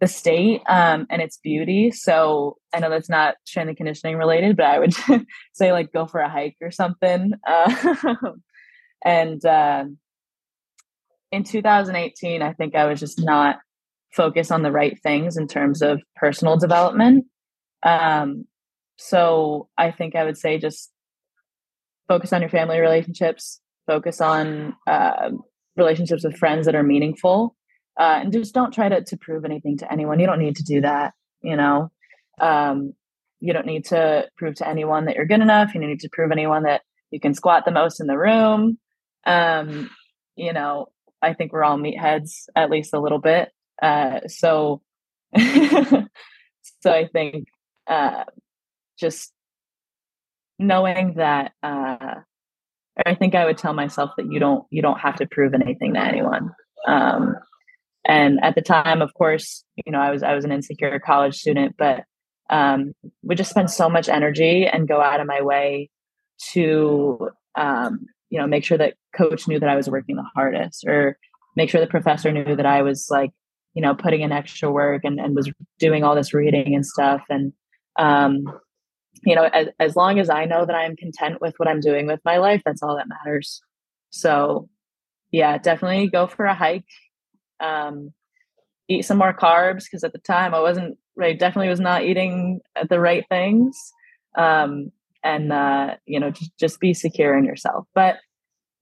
the 0.00 0.08
state 0.08 0.60
um, 0.68 1.06
and 1.08 1.22
its 1.22 1.38
beauty. 1.38 1.92
So 1.92 2.56
I 2.72 2.80
know 2.80 2.90
that's 2.90 3.08
not 3.08 3.36
strength 3.44 3.68
and 3.68 3.76
conditioning 3.76 4.16
related, 4.16 4.56
but 4.56 4.66
I 4.66 4.78
would 4.80 4.94
say 5.52 5.72
like 5.72 5.92
go 5.92 6.06
for 6.06 6.20
a 6.20 6.28
hike 6.28 6.56
or 6.60 6.72
something. 6.72 7.32
Uh, 7.46 7.94
and 9.04 9.44
uh, 9.44 9.84
in 11.30 11.44
2018, 11.44 12.42
I 12.42 12.52
think 12.54 12.74
I 12.74 12.86
was 12.86 13.00
just 13.00 13.20
not 13.22 13.58
focused 14.12 14.52
on 14.52 14.62
the 14.62 14.72
right 14.72 14.98
things 15.02 15.36
in 15.36 15.46
terms 15.46 15.82
of 15.82 16.02
personal 16.16 16.56
development. 16.56 17.26
Um, 17.82 18.46
so 18.96 19.68
I 19.76 19.90
think 19.90 20.16
I 20.16 20.24
would 20.24 20.36
say 20.36 20.58
just 20.58 20.90
focus 22.08 22.32
on 22.32 22.40
your 22.40 22.50
family 22.50 22.80
relationships, 22.80 23.60
focus 23.86 24.20
on 24.20 24.74
uh, 24.86 25.30
relationships 25.76 26.24
with 26.24 26.36
friends 26.36 26.66
that 26.66 26.74
are 26.74 26.82
meaningful, 26.82 27.54
uh, 27.98 28.20
and 28.22 28.32
just 28.32 28.54
don't 28.54 28.72
try 28.72 28.88
to, 28.88 29.04
to 29.04 29.16
prove 29.16 29.44
anything 29.44 29.78
to 29.78 29.92
anyone. 29.92 30.18
You 30.18 30.26
don't 30.26 30.40
need 30.40 30.56
to 30.56 30.64
do 30.64 30.80
that, 30.80 31.14
you 31.42 31.56
know. 31.56 31.90
Um, 32.40 32.94
you 33.40 33.52
don't 33.52 33.66
need 33.66 33.84
to 33.86 34.28
prove 34.36 34.56
to 34.56 34.68
anyone 34.68 35.04
that 35.04 35.14
you're 35.14 35.26
good 35.26 35.40
enough. 35.40 35.74
You 35.74 35.80
don't 35.80 35.90
need 35.90 36.00
to 36.00 36.08
prove 36.10 36.32
anyone 36.32 36.64
that 36.64 36.82
you 37.10 37.20
can 37.20 37.34
squat 37.34 37.64
the 37.64 37.70
most 37.70 38.00
in 38.00 38.06
the 38.06 38.18
room. 38.18 38.78
Um, 39.24 39.90
you 40.34 40.52
know, 40.52 40.86
I 41.22 41.34
think 41.34 41.52
we're 41.52 41.64
all 41.64 41.78
meatheads 41.78 42.48
at 42.56 42.70
least 42.70 42.94
a 42.94 43.00
little 43.00 43.18
bit. 43.20 43.50
Uh, 43.80 44.20
so, 44.26 44.82
so 45.36 46.90
I 46.90 47.08
think 47.12 47.48
uh, 47.86 48.24
just 48.98 49.32
knowing 50.58 51.14
that 51.14 51.52
uh, 51.62 52.14
I 53.06 53.14
think 53.14 53.34
I 53.34 53.44
would 53.44 53.58
tell 53.58 53.72
myself 53.72 54.10
that 54.16 54.30
you 54.30 54.38
don't 54.38 54.64
you 54.70 54.82
don't 54.82 54.98
have 54.98 55.16
to 55.16 55.26
prove 55.26 55.54
anything 55.54 55.94
to 55.94 56.00
anyone. 56.00 56.50
Um, 56.86 57.34
and 58.04 58.38
at 58.42 58.54
the 58.54 58.62
time, 58.62 59.02
of 59.02 59.12
course, 59.14 59.64
you 59.84 59.92
know, 59.92 60.00
I 60.00 60.10
was 60.10 60.22
I 60.22 60.34
was 60.34 60.44
an 60.44 60.52
insecure 60.52 60.98
college 60.98 61.36
student, 61.36 61.76
but 61.78 62.04
um, 62.50 62.92
would 63.22 63.38
just 63.38 63.50
spend 63.50 63.70
so 63.70 63.88
much 63.88 64.08
energy 64.08 64.66
and 64.66 64.88
go 64.88 65.00
out 65.00 65.20
of 65.20 65.26
my 65.26 65.42
way 65.42 65.90
to 66.52 67.30
um, 67.56 68.06
you 68.30 68.40
know 68.40 68.46
make 68.46 68.64
sure 68.64 68.78
that 68.78 68.94
coach 69.16 69.46
knew 69.46 69.60
that 69.60 69.68
I 69.68 69.76
was 69.76 69.88
working 69.88 70.16
the 70.16 70.24
hardest, 70.34 70.84
or 70.86 71.18
make 71.56 71.70
sure 71.70 71.80
the 71.80 71.86
professor 71.86 72.32
knew 72.32 72.56
that 72.56 72.66
I 72.66 72.82
was 72.82 73.08
like 73.10 73.30
you 73.78 73.82
know 73.82 73.94
putting 73.94 74.22
in 74.22 74.32
extra 74.32 74.72
work 74.72 75.02
and, 75.04 75.20
and 75.20 75.36
was 75.36 75.48
doing 75.78 76.02
all 76.02 76.16
this 76.16 76.34
reading 76.34 76.74
and 76.74 76.84
stuff. 76.84 77.22
And 77.30 77.52
um, 77.96 78.42
you 79.22 79.36
know 79.36 79.44
as, 79.44 79.68
as 79.78 79.94
long 79.94 80.18
as 80.18 80.28
i 80.28 80.44
know 80.44 80.66
that 80.66 80.74
i'm 80.74 80.96
content 80.96 81.40
with 81.40 81.54
what 81.58 81.68
i'm 81.68 81.80
doing 81.80 82.06
with 82.06 82.20
my 82.24 82.38
life 82.38 82.60
that's 82.64 82.82
all 82.82 82.96
that 82.96 83.06
matters. 83.08 83.60
So 84.10 84.68
yeah 85.30 85.58
definitely 85.58 86.08
go 86.08 86.26
for 86.26 86.44
a 86.44 86.54
hike 86.54 86.90
um, 87.60 88.12
eat 88.88 89.02
some 89.02 89.18
more 89.18 89.32
carbs 89.32 89.84
because 89.84 90.02
at 90.02 90.12
the 90.12 90.18
time 90.18 90.54
i 90.54 90.60
wasn't 90.60 90.98
I 91.22 91.34
definitely 91.34 91.68
was 91.68 91.80
not 91.80 92.04
eating 92.04 92.60
the 92.88 93.00
right 93.00 93.24
things. 93.28 93.76
Um, 94.36 94.92
and 95.24 95.52
uh, 95.52 95.96
you 96.04 96.18
know 96.18 96.30
just, 96.30 96.50
just 96.58 96.80
be 96.80 96.94
secure 96.94 97.38
in 97.38 97.44
yourself. 97.44 97.86
But 97.94 98.16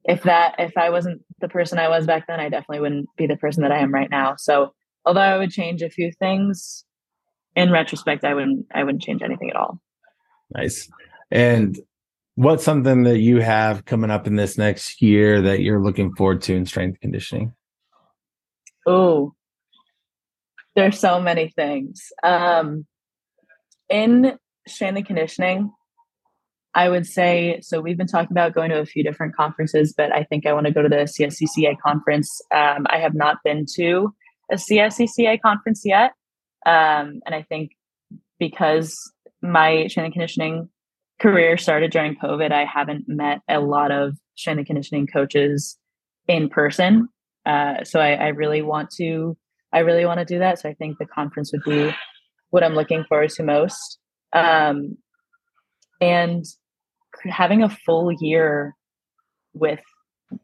if 0.05 0.23
that 0.23 0.55
if 0.59 0.73
i 0.79 0.89
wasn't 0.89 1.21
the 1.41 1.49
person 1.49 1.81
i 1.81 1.89
was 1.89 2.07
back 2.07 2.29
then 2.29 2.39
i 2.39 2.49
definitely 2.49 2.79
wouldn't 2.79 3.09
be 3.17 3.27
the 3.27 3.37
person 3.37 3.63
that 3.63 3.73
i 3.73 3.79
am 3.79 3.93
right 3.93 4.11
now. 4.11 4.37
So 4.39 4.73
although 5.07 5.21
i 5.21 5.39
would 5.39 5.51
change 5.51 5.81
a 5.81 5.89
few 5.89 6.13
things 6.19 6.85
in 7.55 7.71
retrospect 7.71 8.25
i 8.25 8.35
wouldn't 8.35 8.67
i 8.75 8.85
wouldn't 8.85 9.03
change 9.03 9.23
anything 9.23 9.49
at 9.51 9.57
all 9.57 9.81
Nice. 10.55 10.89
And 11.31 11.79
what's 12.35 12.65
something 12.65 13.05
that 13.05 13.19
you 13.19 13.41
have 13.41 13.85
coming 13.85 14.11
up 14.11 14.27
in 14.27 14.37
this 14.37 14.59
next 14.59 15.03
year 15.03 15.43
that 15.43 15.61
you're 15.61 15.83
looking 15.83 16.15
forward 16.15 16.43
to 16.43 16.55
in 16.55 16.67
strength 16.67 17.01
conditioning? 17.01 17.53
Oh, 18.87 19.35
there's 20.77 20.99
so 20.99 21.21
many 21.21 21.49
things. 21.49 22.13
Um, 22.23 22.87
in 23.89 24.39
strength 24.69 24.97
and 24.97 25.07
conditioning, 25.07 25.73
I 26.75 26.91
would 26.91 27.07
say 27.07 27.61
so. 27.63 27.81
We've 27.81 27.97
been 27.97 28.07
talking 28.07 28.33
about 28.33 28.53
going 28.53 28.71
to 28.71 28.81
a 28.81 28.87
few 28.87 29.03
different 29.03 29.35
conferences, 29.35 29.95
but 29.97 30.15
I 30.15 30.25
think 30.25 30.47
I 30.47 30.53
want 30.53 30.67
to 30.67 30.73
go 30.73 30.83
to 30.83 30.89
the 30.89 31.07
CSCCA 31.07 31.77
conference. 31.81 32.41
Um, 32.55 32.87
I 32.91 32.99
have 32.99 33.15
not 33.15 33.39
been 33.43 33.65
to 33.77 34.15
a 34.51 34.57
CSCCA 34.57 35.41
conference 35.41 35.83
yet, 35.85 36.13
um, 36.65 37.21
and 37.25 37.35
I 37.35 37.43
think 37.43 37.73
because 38.39 38.95
my 39.43 39.87
strength 39.87 40.07
and 40.07 40.13
conditioning 40.13 40.69
career 41.21 41.57
started 41.57 41.91
during 41.91 42.17
COVID, 42.17 42.53
I 42.53 42.65
haven't 42.65 43.05
met 43.07 43.41
a 43.49 43.61
lot 43.61 43.91
of 43.91 44.17
strength 44.37 44.59
and 44.59 44.67
conditioning 44.67 45.07
coaches 45.07 45.79
in 46.29 46.49
person. 46.49 47.09
Uh, 47.47 47.85
so 47.85 48.01
I, 48.01 48.13
I, 48.15 48.27
really 48.29 48.61
want 48.61 48.91
to, 48.99 49.37
I 49.73 49.79
really 49.81 50.05
want 50.05 50.19
to 50.19 50.25
do 50.25 50.41
that. 50.41 50.59
So 50.59 50.69
I 50.69 50.75
think 50.75 50.99
the 50.99 51.07
conference 51.07 51.53
would 51.53 51.63
be 51.63 51.95
what 52.51 52.65
I'm 52.65 52.75
looking 52.75 53.05
forward 53.05 53.31
to 53.31 53.45
most. 53.45 53.99
Um, 54.33 54.97
and 56.01 56.45
having 57.29 57.63
a 57.63 57.69
full 57.69 58.13
year 58.21 58.75
with 59.55 59.81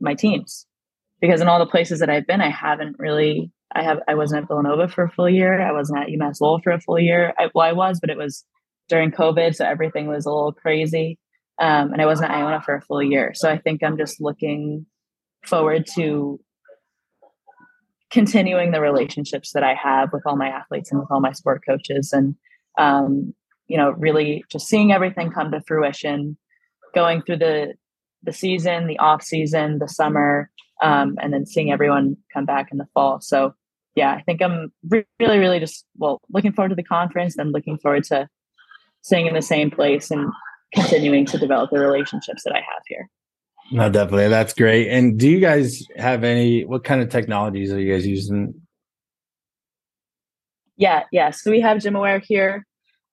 my 0.01 0.15
teams, 0.15 0.67
because 1.21 1.41
in 1.41 1.49
all 1.49 1.59
the 1.59 1.67
places 1.67 2.01
that 2.01 2.09
I've 2.09 2.27
been, 2.27 2.41
I 2.41 2.51
haven't 2.51 2.97
really. 2.99 3.51
I 3.75 3.83
have. 3.83 4.01
I 4.09 4.15
wasn't 4.15 4.43
at 4.43 4.49
Villanova 4.49 4.89
for 4.89 5.05
a 5.05 5.11
full 5.11 5.29
year. 5.29 5.61
I 5.61 5.73
wasn't 5.73 6.01
at 6.01 6.09
UMass 6.09 6.41
Lowell 6.41 6.61
for 6.63 6.73
a 6.73 6.81
full 6.81 6.99
year. 6.99 7.33
I, 7.39 7.49
well, 7.55 7.67
I 7.67 7.73
was, 7.73 8.01
but 8.01 8.11
it 8.11 8.19
was 8.19 8.45
during 8.89 9.11
COVID, 9.11 9.55
so 9.55 9.65
everything 9.65 10.09
was 10.09 10.27
a 10.27 10.31
little 10.31 10.53
crazy. 10.53 11.19
Um, 11.61 11.93
and 11.93 12.03
I 12.03 12.07
wasn't 12.07 12.31
at 12.31 12.37
Iona 12.37 12.63
for 12.63 12.75
a 12.75 12.83
full 12.83 13.03
year. 13.03 13.33
So 13.35 13.49
I 13.49 13.59
think 13.59 13.83
I'm 13.83 13.97
just 13.97 14.21
looking 14.21 14.87
forward 15.45 15.87
to 15.95 16.41
continuing 18.11 18.73
the 18.73 18.81
relationships 18.81 19.53
that 19.53 19.65
I 19.65 19.75
have 19.75 20.13
with 20.13 20.23
all 20.27 20.37
my 20.37 20.49
athletes 20.49 20.91
and 20.91 21.01
with 21.01 21.11
all 21.11 21.21
my 21.21 21.33
sport 21.33 21.63
coaches 21.67 22.13
and 22.13 22.37
um, 22.79 23.35
you 23.69 23.77
know 23.77 23.91
really 23.93 24.45
just 24.51 24.69
seeing 24.69 24.93
everything 24.93 25.31
come 25.31 25.51
to 25.51 25.63
fruition 25.67 26.37
going 26.95 27.23
through 27.23 27.39
the 27.39 27.75
the 28.23 28.33
season 28.33 28.87
the 28.87 28.99
off 28.99 29.23
season 29.23 29.79
the 29.79 29.89
summer 29.89 30.51
um, 30.83 31.17
and 31.23 31.33
then 31.33 31.47
seeing 31.47 31.73
everyone 31.73 32.17
come 32.33 32.45
back 32.45 32.69
in 32.71 32.77
the 32.77 32.87
fall 32.93 33.21
so 33.21 33.55
yeah 33.95 34.13
i 34.13 34.23
think 34.23 34.43
i'm 34.43 34.73
really 34.89 35.39
really 35.39 35.61
just 35.61 35.85
well 35.97 36.21
looking 36.31 36.53
forward 36.53 36.71
to 36.71 36.75
the 36.75 36.83
conference 36.83 37.37
and 37.37 37.53
looking 37.53 37.79
forward 37.79 38.05
to 38.05 38.29
staying 39.03 39.27
in 39.27 39.35
the 39.35 39.43
same 39.43 39.71
place 39.71 40.11
and 40.11 40.33
continuing 40.75 41.27
to 41.27 41.39
develop 41.39 41.71
the 41.71 41.79
relationships 41.79 42.43
that 42.45 42.55
I 42.55 42.59
have 42.59 42.83
here. 42.87 43.09
No, 43.71 43.89
definitely. 43.89 44.29
That's 44.29 44.55
great. 44.55 44.89
And 44.89 45.19
do 45.19 45.29
you 45.29 45.41
guys 45.41 45.87
have 45.97 46.25
any, 46.25 46.65
what 46.65 46.85
kind 46.85 47.01
of 47.01 47.09
technologies 47.09 47.73
are 47.73 47.81
you 47.81 47.93
guys 47.93 48.07
using? 48.07 48.55
Yeah, 50.77 51.05
yeah. 51.13 51.31
So 51.31 51.51
we 51.51 51.61
have 51.61 51.79
GymAware 51.79 52.23
here. 52.23 52.67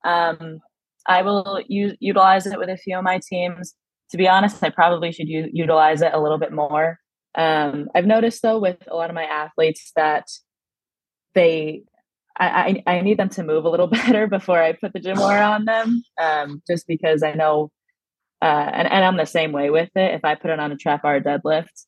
Um, 0.03 0.59
I 1.05 1.21
will 1.21 1.61
use, 1.67 1.95
utilize 1.99 2.45
it 2.45 2.57
with 2.57 2.69
a 2.69 2.77
few 2.77 2.97
of 2.97 3.03
my 3.03 3.19
teams. 3.29 3.73
To 4.11 4.17
be 4.17 4.27
honest, 4.27 4.63
I 4.63 4.69
probably 4.69 5.11
should 5.11 5.27
u- 5.27 5.49
utilize 5.51 6.01
it 6.01 6.13
a 6.13 6.19
little 6.19 6.37
bit 6.37 6.51
more. 6.51 6.99
Um, 7.35 7.89
I've 7.93 8.07
noticed 8.07 8.41
though 8.41 8.59
with 8.59 8.77
a 8.87 8.95
lot 8.95 9.09
of 9.09 9.15
my 9.15 9.23
athletes 9.23 9.91
that 9.95 10.25
they 11.33 11.83
I, 12.39 12.81
I, 12.87 13.01
need 13.01 13.19
them 13.19 13.29
to 13.29 13.43
move 13.43 13.65
a 13.65 13.69
little 13.69 13.87
better 13.99 14.25
before 14.27 14.61
I 14.61 14.71
put 14.71 14.93
the 14.93 15.01
GymAware 15.01 15.47
on 15.47 15.65
them, 15.65 16.01
um, 16.21 16.61
just 16.65 16.87
because 16.87 17.21
I 17.21 17.33
know, 17.33 17.69
uh, 18.41 18.45
and, 18.45 18.87
and 18.87 19.03
I'm 19.03 19.17
the 19.17 19.25
same 19.25 19.51
way 19.51 19.69
with 19.69 19.89
it. 19.95 20.13
If 20.13 20.23
I 20.23 20.35
put 20.35 20.49
it 20.49 20.59
on 20.59 20.71
a 20.71 20.77
trap 20.77 21.01
bar 21.01 21.19
deadlift, 21.19 21.85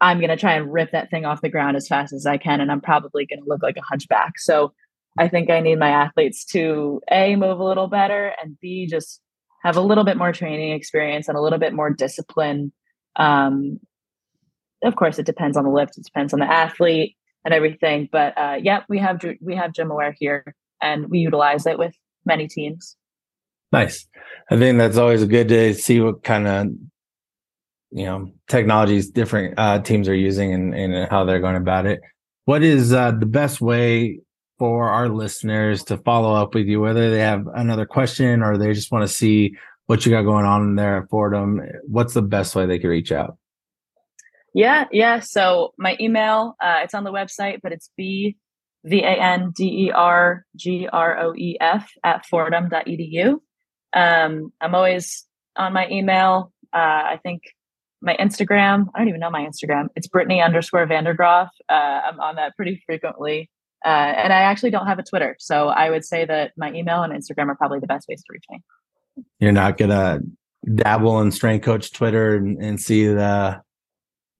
I'm 0.00 0.20
to 0.20 0.36
try 0.36 0.54
and 0.54 0.72
rip 0.72 0.92
that 0.92 1.10
thing 1.10 1.24
off 1.24 1.40
the 1.40 1.48
ground 1.48 1.76
as 1.76 1.88
fast 1.88 2.12
as 2.12 2.26
I 2.26 2.36
can, 2.36 2.60
and 2.60 2.70
I'm 2.70 2.80
probably 2.80 3.26
to 3.26 3.36
look 3.44 3.62
like 3.62 3.76
a 3.76 3.82
hunchback. 3.82 4.38
So 4.38 4.72
I 5.18 5.28
think 5.28 5.50
I 5.50 5.60
need 5.60 5.78
my 5.78 5.90
athletes 5.90 6.44
to 6.46 7.00
A, 7.10 7.34
move 7.34 7.58
a 7.58 7.64
little 7.64 7.88
better, 7.88 8.32
and 8.40 8.58
B, 8.60 8.86
just 8.86 9.20
have 9.64 9.76
a 9.76 9.80
little 9.80 10.04
bit 10.04 10.16
more 10.16 10.32
training 10.32 10.72
experience 10.72 11.28
and 11.28 11.36
a 11.36 11.40
little 11.40 11.58
bit 11.58 11.72
more 11.72 11.90
discipline. 11.90 12.72
Um, 13.16 13.80
of 14.84 14.96
course, 14.96 15.18
it 15.18 15.26
depends 15.26 15.56
on 15.56 15.64
the 15.64 15.70
lift, 15.70 15.98
it 15.98 16.04
depends 16.04 16.32
on 16.32 16.40
the 16.40 16.50
athlete 16.50 17.16
and 17.44 17.54
everything. 17.54 18.08
But 18.10 18.36
uh, 18.38 18.58
yeah, 18.60 18.82
we 18.88 18.98
have 18.98 19.20
we 19.40 19.54
have 19.56 19.72
GymAware 19.72 20.14
here, 20.18 20.54
and 20.80 21.08
we 21.08 21.18
utilize 21.18 21.66
it 21.66 21.78
with 21.78 21.94
many 22.24 22.48
teams. 22.48 22.96
Nice. 23.72 24.06
I 24.50 24.58
think 24.58 24.78
that's 24.78 24.98
always 24.98 25.24
good 25.24 25.48
to 25.48 25.74
see 25.74 26.00
what 26.00 26.22
kind 26.22 26.46
of 26.46 26.66
you 27.90 28.04
know 28.04 28.30
technologies 28.48 29.10
different 29.10 29.54
uh, 29.58 29.80
teams 29.80 30.08
are 30.08 30.14
using 30.14 30.52
and, 30.52 30.74
and 30.74 31.10
how 31.10 31.24
they're 31.24 31.40
going 31.40 31.56
about 31.56 31.86
it. 31.86 32.00
What 32.44 32.62
is 32.62 32.92
uh, 32.92 33.12
the 33.12 33.26
best 33.26 33.60
way 33.60 34.20
for 34.58 34.88
our 34.88 35.08
listeners 35.08 35.84
to 35.84 35.96
follow 35.98 36.34
up 36.34 36.54
with 36.54 36.66
you, 36.66 36.80
whether 36.80 37.10
they 37.10 37.20
have 37.20 37.46
another 37.54 37.86
question 37.86 38.42
or 38.42 38.58
they 38.58 38.72
just 38.72 38.92
want 38.92 39.02
to 39.02 39.12
see 39.12 39.56
what 39.86 40.04
you 40.04 40.12
got 40.12 40.22
going 40.22 40.44
on 40.44 40.74
there 40.74 40.98
at 40.98 41.08
Fordham? 41.08 41.60
What's 41.84 42.14
the 42.14 42.22
best 42.22 42.54
way 42.54 42.66
they 42.66 42.78
can 42.78 42.90
reach 42.90 43.12
out? 43.12 43.36
Yeah, 44.54 44.84
yeah. 44.92 45.20
So 45.20 45.72
my 45.78 45.96
email, 46.00 46.56
uh, 46.62 46.80
it's 46.82 46.94
on 46.94 47.04
the 47.04 47.12
website, 47.12 47.60
but 47.62 47.72
it's 47.72 47.90
b 47.96 48.36
v 48.84 49.02
a 49.02 49.12
n 49.12 49.52
d 49.54 49.86
e 49.86 49.90
r 49.90 50.44
g 50.56 50.88
r 50.92 51.18
o 51.18 51.34
e 51.34 51.56
f 51.60 51.90
at 52.04 52.26
fordham.edu. 52.26 53.38
Um, 53.94 54.52
I'm 54.60 54.74
always 54.74 55.26
on 55.56 55.72
my 55.72 55.88
email. 55.88 56.52
Uh, 56.72 56.76
I 56.76 57.20
think 57.22 57.42
my 58.00 58.16
Instagram, 58.16 58.86
I 58.94 58.98
don't 58.98 59.08
even 59.08 59.20
know 59.20 59.30
my 59.30 59.46
Instagram. 59.46 59.88
It's 59.94 60.08
Brittany 60.08 60.42
underscore 60.42 60.86
VanderGroef. 60.86 61.48
Uh, 61.68 61.72
I'm 61.72 62.20
on 62.20 62.36
that 62.36 62.56
pretty 62.56 62.82
frequently. 62.84 63.48
Uh, 63.84 63.88
and 63.88 64.32
I 64.32 64.42
actually 64.42 64.70
don't 64.70 64.86
have 64.86 64.98
a 64.98 65.02
Twitter. 65.02 65.36
So 65.38 65.68
I 65.68 65.90
would 65.90 66.04
say 66.04 66.24
that 66.24 66.52
my 66.56 66.72
email 66.72 67.02
and 67.02 67.12
Instagram 67.12 67.48
are 67.48 67.56
probably 67.56 67.80
the 67.80 67.86
best 67.86 68.06
ways 68.08 68.22
to 68.22 68.26
reach 68.30 68.44
me. 68.50 68.62
You're 69.38 69.52
not 69.52 69.76
going 69.76 69.90
to 69.90 70.22
dabble 70.74 71.20
in 71.20 71.30
strength 71.30 71.64
coach 71.64 71.92
Twitter 71.92 72.36
and, 72.36 72.62
and 72.62 72.80
see 72.80 73.06
the 73.06 73.60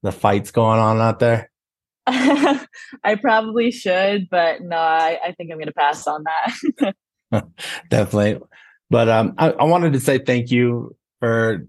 the 0.03 0.11
fights 0.11 0.51
going 0.51 0.79
on 0.79 0.99
out 0.99 1.19
there? 1.19 1.49
I 2.05 3.15
probably 3.19 3.71
should, 3.71 4.27
but 4.29 4.61
no, 4.61 4.75
I, 4.75 5.17
I 5.25 5.31
think 5.31 5.51
I'm 5.51 5.57
going 5.57 5.67
to 5.67 5.73
pass 5.73 6.05
on 6.05 6.23
that. 6.23 6.95
Definitely. 7.89 8.45
But 8.89 9.09
um, 9.09 9.33
I, 9.37 9.51
I, 9.51 9.63
wanted 9.63 9.93
to 9.93 9.99
say 9.99 10.19
thank 10.19 10.51
you 10.51 10.95
for 11.19 11.65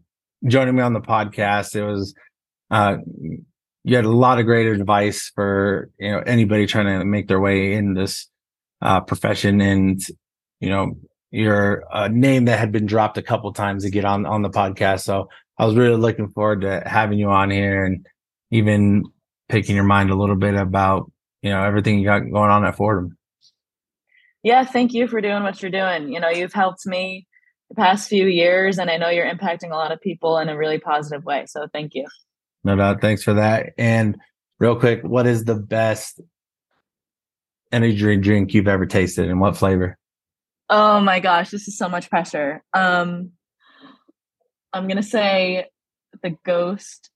joining 0.47 0.75
me 0.75 0.83
on 0.83 0.92
the 0.92 1.01
podcast. 1.01 1.75
It 1.75 1.87
was, 1.87 2.14
uh, 2.70 2.97
you 3.85 3.97
had 3.97 4.05
a 4.05 4.11
lot 4.11 4.38
of 4.38 4.44
great 4.44 4.66
advice 4.66 5.31
for, 5.35 5.90
you 5.99 6.11
know, 6.11 6.18
anybody 6.27 6.66
trying 6.66 6.99
to 6.99 7.05
make 7.05 7.29
their 7.29 7.40
way 7.40 7.73
in 7.73 7.94
this 7.94 8.29
uh, 8.83 9.01
profession. 9.01 9.61
And, 9.61 10.01
you 10.61 10.68
know, 10.68 10.97
you're 11.31 11.85
a 11.92 12.09
name 12.09 12.47
that 12.47 12.59
had 12.59 12.73
been 12.73 12.87
dropped 12.87 13.16
a 13.16 13.23
couple 13.23 13.53
times 13.53 13.85
to 13.85 13.90
get 13.90 14.05
on 14.05 14.27
on 14.27 14.42
the 14.42 14.51
podcast. 14.51 15.03
So 15.03 15.29
I 15.59 15.64
was 15.64 15.77
really 15.77 15.97
looking 15.97 16.29
forward 16.29 16.62
to 16.62 16.83
having 16.85 17.18
you 17.18 17.31
on 17.31 17.51
here 17.51 17.85
and 17.85 18.07
even 18.50 19.04
picking 19.48 19.74
your 19.74 19.85
mind 19.85 20.11
a 20.11 20.14
little 20.14 20.37
bit 20.37 20.54
about 20.54 21.11
you 21.42 21.50
know 21.50 21.62
everything 21.62 21.98
you 21.98 22.04
got 22.04 22.20
going 22.20 22.50
on 22.50 22.64
at 22.64 22.76
Fordham. 22.76 23.16
Yeah, 24.42 24.64
thank 24.64 24.92
you 24.92 25.09
for 25.09 25.20
doing 25.20 25.42
what 25.42 25.62
you're 25.62 25.70
doing. 25.70 26.12
You 26.12 26.20
know, 26.20 26.28
you've 26.28 26.52
helped 26.52 26.87
me 26.87 27.26
the 27.70 27.74
past 27.74 28.09
few 28.09 28.26
years, 28.26 28.78
and 28.78 28.90
I 28.90 28.98
know 28.98 29.09
you're 29.09 29.30
impacting 29.30 29.70
a 29.70 29.76
lot 29.76 29.92
of 29.92 30.00
people 30.00 30.38
in 30.38 30.48
a 30.48 30.57
really 30.57 30.78
positive 30.78 31.24
way. 31.24 31.46
So 31.46 31.66
thank 31.72 31.94
you. 31.94 32.07
No 32.62 32.76
doubt. 32.76 33.00
Thanks 33.00 33.22
for 33.22 33.35
that. 33.35 33.72
And 33.78 34.18
real 34.59 34.78
quick, 34.78 35.02
what 35.02 35.26
is 35.26 35.44
the 35.44 35.54
best 35.54 36.20
energy 37.72 38.16
drink 38.16 38.54
you've 38.54 38.68
ever 38.68 38.87
tasted 38.87 39.28
and 39.28 39.40
what 39.40 39.57
flavor? 39.57 39.98
Oh 40.70 41.00
my 41.00 41.20
gosh, 41.20 41.50
this 41.50 41.68
is 41.68 41.76
so 41.76 41.88
much 41.88 42.09
pressure. 42.09 42.62
Um 42.72 43.33
I'm 44.72 44.88
going 44.88 44.96
to 44.96 45.04
say 45.04 45.66
the 46.22 46.37
ghost 46.44 47.11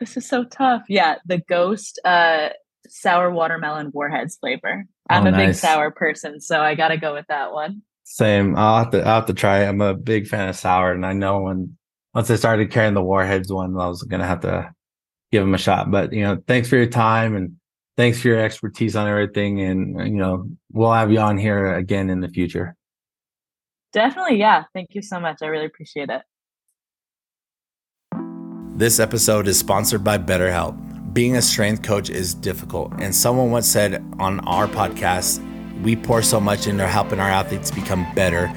This 0.00 0.16
is 0.16 0.26
so 0.26 0.44
tough. 0.44 0.82
Yeah, 0.88 1.16
the 1.26 1.38
ghost 1.38 2.00
uh 2.04 2.48
sour 2.88 3.30
watermelon 3.30 3.90
warheads 3.92 4.36
flavor. 4.36 4.84
I'm 5.08 5.24
oh, 5.24 5.28
a 5.28 5.30
nice. 5.30 5.46
big 5.48 5.54
sour 5.56 5.90
person, 5.90 6.40
so 6.40 6.60
I 6.60 6.74
got 6.74 6.88
to 6.88 6.96
go 6.96 7.14
with 7.14 7.26
that 7.28 7.52
one. 7.52 7.82
Same. 8.04 8.56
I'll 8.56 8.78
have 8.78 8.90
to 8.90 8.98
I'll 9.00 9.16
have 9.16 9.26
to 9.26 9.34
try 9.34 9.64
it. 9.64 9.68
I'm 9.68 9.80
a 9.80 9.94
big 9.94 10.26
fan 10.26 10.48
of 10.48 10.56
sour 10.56 10.92
and 10.92 11.06
I 11.06 11.12
know 11.12 11.42
when 11.42 11.76
once 12.14 12.30
I 12.30 12.36
started 12.36 12.70
carrying 12.70 12.94
the 12.94 13.02
warheads 13.02 13.52
one, 13.52 13.78
I 13.78 13.86
was 13.86 14.02
going 14.02 14.20
to 14.20 14.26
have 14.26 14.40
to 14.40 14.72
give 15.30 15.42
them 15.42 15.54
a 15.54 15.58
shot. 15.58 15.90
But, 15.90 16.12
you 16.12 16.22
know, 16.22 16.42
thanks 16.46 16.68
for 16.68 16.76
your 16.76 16.86
time 16.86 17.36
and 17.36 17.56
thanks 17.96 18.20
for 18.20 18.28
your 18.28 18.40
expertise 18.40 18.96
on 18.96 19.06
everything. 19.06 19.60
And, 19.60 20.08
you 20.08 20.16
know, 20.16 20.48
we'll 20.72 20.92
have 20.92 21.12
you 21.12 21.20
on 21.20 21.38
here 21.38 21.72
again 21.74 22.10
in 22.10 22.20
the 22.20 22.28
future. 22.28 22.76
Definitely. 23.92 24.38
Yeah. 24.38 24.64
Thank 24.74 24.94
you 24.94 25.02
so 25.02 25.20
much. 25.20 25.38
I 25.42 25.46
really 25.46 25.66
appreciate 25.66 26.10
it. 26.10 26.22
This 28.80 28.98
episode 28.98 29.46
is 29.46 29.58
sponsored 29.58 30.02
by 30.02 30.16
BetterHelp. 30.16 31.12
Being 31.12 31.36
a 31.36 31.42
strength 31.42 31.82
coach 31.82 32.08
is 32.08 32.32
difficult. 32.32 32.94
And 32.98 33.14
someone 33.14 33.50
once 33.50 33.68
said 33.68 34.02
on 34.18 34.40
our 34.48 34.66
podcast, 34.66 35.42
we 35.82 35.94
pour 35.94 36.22
so 36.22 36.40
much 36.40 36.66
into 36.66 36.86
helping 36.86 37.20
our 37.20 37.28
athletes 37.28 37.70
become 37.70 38.06
better 38.14 38.50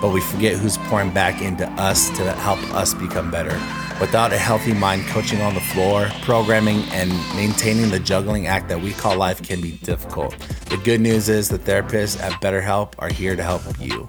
but 0.00 0.10
we 0.10 0.20
forget 0.20 0.56
who's 0.56 0.78
pouring 0.78 1.12
back 1.12 1.42
into 1.42 1.68
us 1.70 2.08
to 2.10 2.32
help 2.32 2.58
us 2.74 2.94
become 2.94 3.30
better. 3.30 3.60
Without 4.00 4.32
a 4.32 4.38
healthy 4.38 4.72
mind, 4.72 5.04
coaching 5.06 5.40
on 5.40 5.54
the 5.54 5.60
floor, 5.60 6.08
programming, 6.22 6.82
and 6.92 7.10
maintaining 7.34 7.90
the 7.90 7.98
juggling 7.98 8.46
act 8.46 8.68
that 8.68 8.80
we 8.80 8.92
call 8.92 9.16
life 9.16 9.42
can 9.42 9.60
be 9.60 9.72
difficult. 9.78 10.38
The 10.70 10.76
good 10.76 11.00
news 11.00 11.28
is 11.28 11.48
the 11.48 11.58
therapists 11.58 12.20
at 12.20 12.32
BetterHelp 12.40 12.92
are 12.98 13.12
here 13.12 13.34
to 13.34 13.42
help 13.42 13.62
you. 13.80 14.08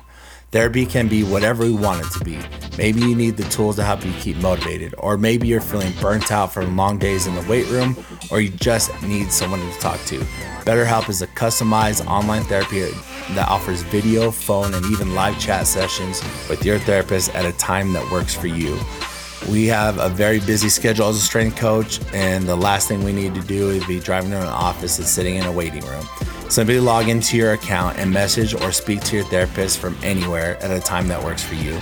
Therapy 0.52 0.88
can 0.88 1.08
be 1.08 1.24
whatever 1.24 1.64
we 1.64 1.72
want 1.72 2.04
it 2.04 2.12
to 2.18 2.26
be. 2.26 2.40
Maybe 2.76 3.02
you 3.02 3.16
need 3.16 3.38
the 3.38 3.44
tools 3.44 3.76
to 3.76 3.84
help 3.84 4.04
you 4.04 4.12
keep 4.14 4.38
motivated, 4.38 4.96
or 4.98 5.16
maybe 5.16 5.48
you're 5.48 5.62
feeling 5.62 5.94
burnt 6.02 6.32
out 6.32 6.52
from 6.52 6.76
long 6.76 6.98
days 6.98 7.28
in 7.28 7.36
the 7.36 7.44
weight 7.44 7.68
room, 7.68 7.96
or 8.32 8.42
you 8.42 8.50
just 8.50 8.90
need 9.04 9.32
someone 9.32 9.60
to 9.60 9.80
talk 9.80 10.04
to. 10.06 10.18
BetterHelp 10.66 11.08
is 11.08 11.22
a 11.22 11.28
customized 11.28 12.04
online 12.08 12.44
therapy 12.46 12.82
that 13.36 13.48
offers 13.48 13.84
video, 13.84 14.32
phone, 14.32 14.74
and 14.74 14.84
even 14.88 15.14
live 15.14 15.40
chat 15.40 15.68
sessions 15.68 16.24
with 16.50 16.66
your 16.66 16.80
therapist 16.80 17.36
at 17.36 17.46
a 17.46 17.52
time 17.60 17.94
that 17.94 18.12
works 18.12 18.34
for 18.34 18.48
you. 18.48 18.76
We 19.48 19.68
have 19.68 19.98
a 20.00 20.10
very 20.10 20.40
busy 20.40 20.70
schedule 20.70 21.08
as 21.08 21.16
a 21.16 21.22
strength 21.22 21.58
coach, 21.58 22.00
and 22.14 22.48
the 22.48 22.56
last 22.56 22.88
thing 22.88 23.04
we 23.04 23.14
need 23.14 23.34
to 23.36 23.42
do 23.42 23.70
is 23.70 23.86
be 23.86 24.00
driving 24.00 24.32
to 24.32 24.42
an 24.42 24.48
office 24.48 25.00
and 25.00 25.08
sitting 25.08 25.36
in 25.36 25.46
a 25.46 25.52
waiting 25.52 25.84
room. 25.86 26.06
Simply 26.50 26.80
log 26.80 27.08
into 27.08 27.38
your 27.38 27.54
account 27.54 27.98
and 27.98 28.12
message 28.12 28.54
or 28.54 28.72
speak 28.72 29.02
to 29.06 29.16
your 29.16 29.26
therapist 29.26 29.80
from 29.80 29.98
anywhere 30.04 30.58
at 30.62 30.72
a 30.72 30.80
time 30.80 31.08
that 31.08 31.24
works 31.24 31.44
for 31.44 31.56
you. 31.56 31.80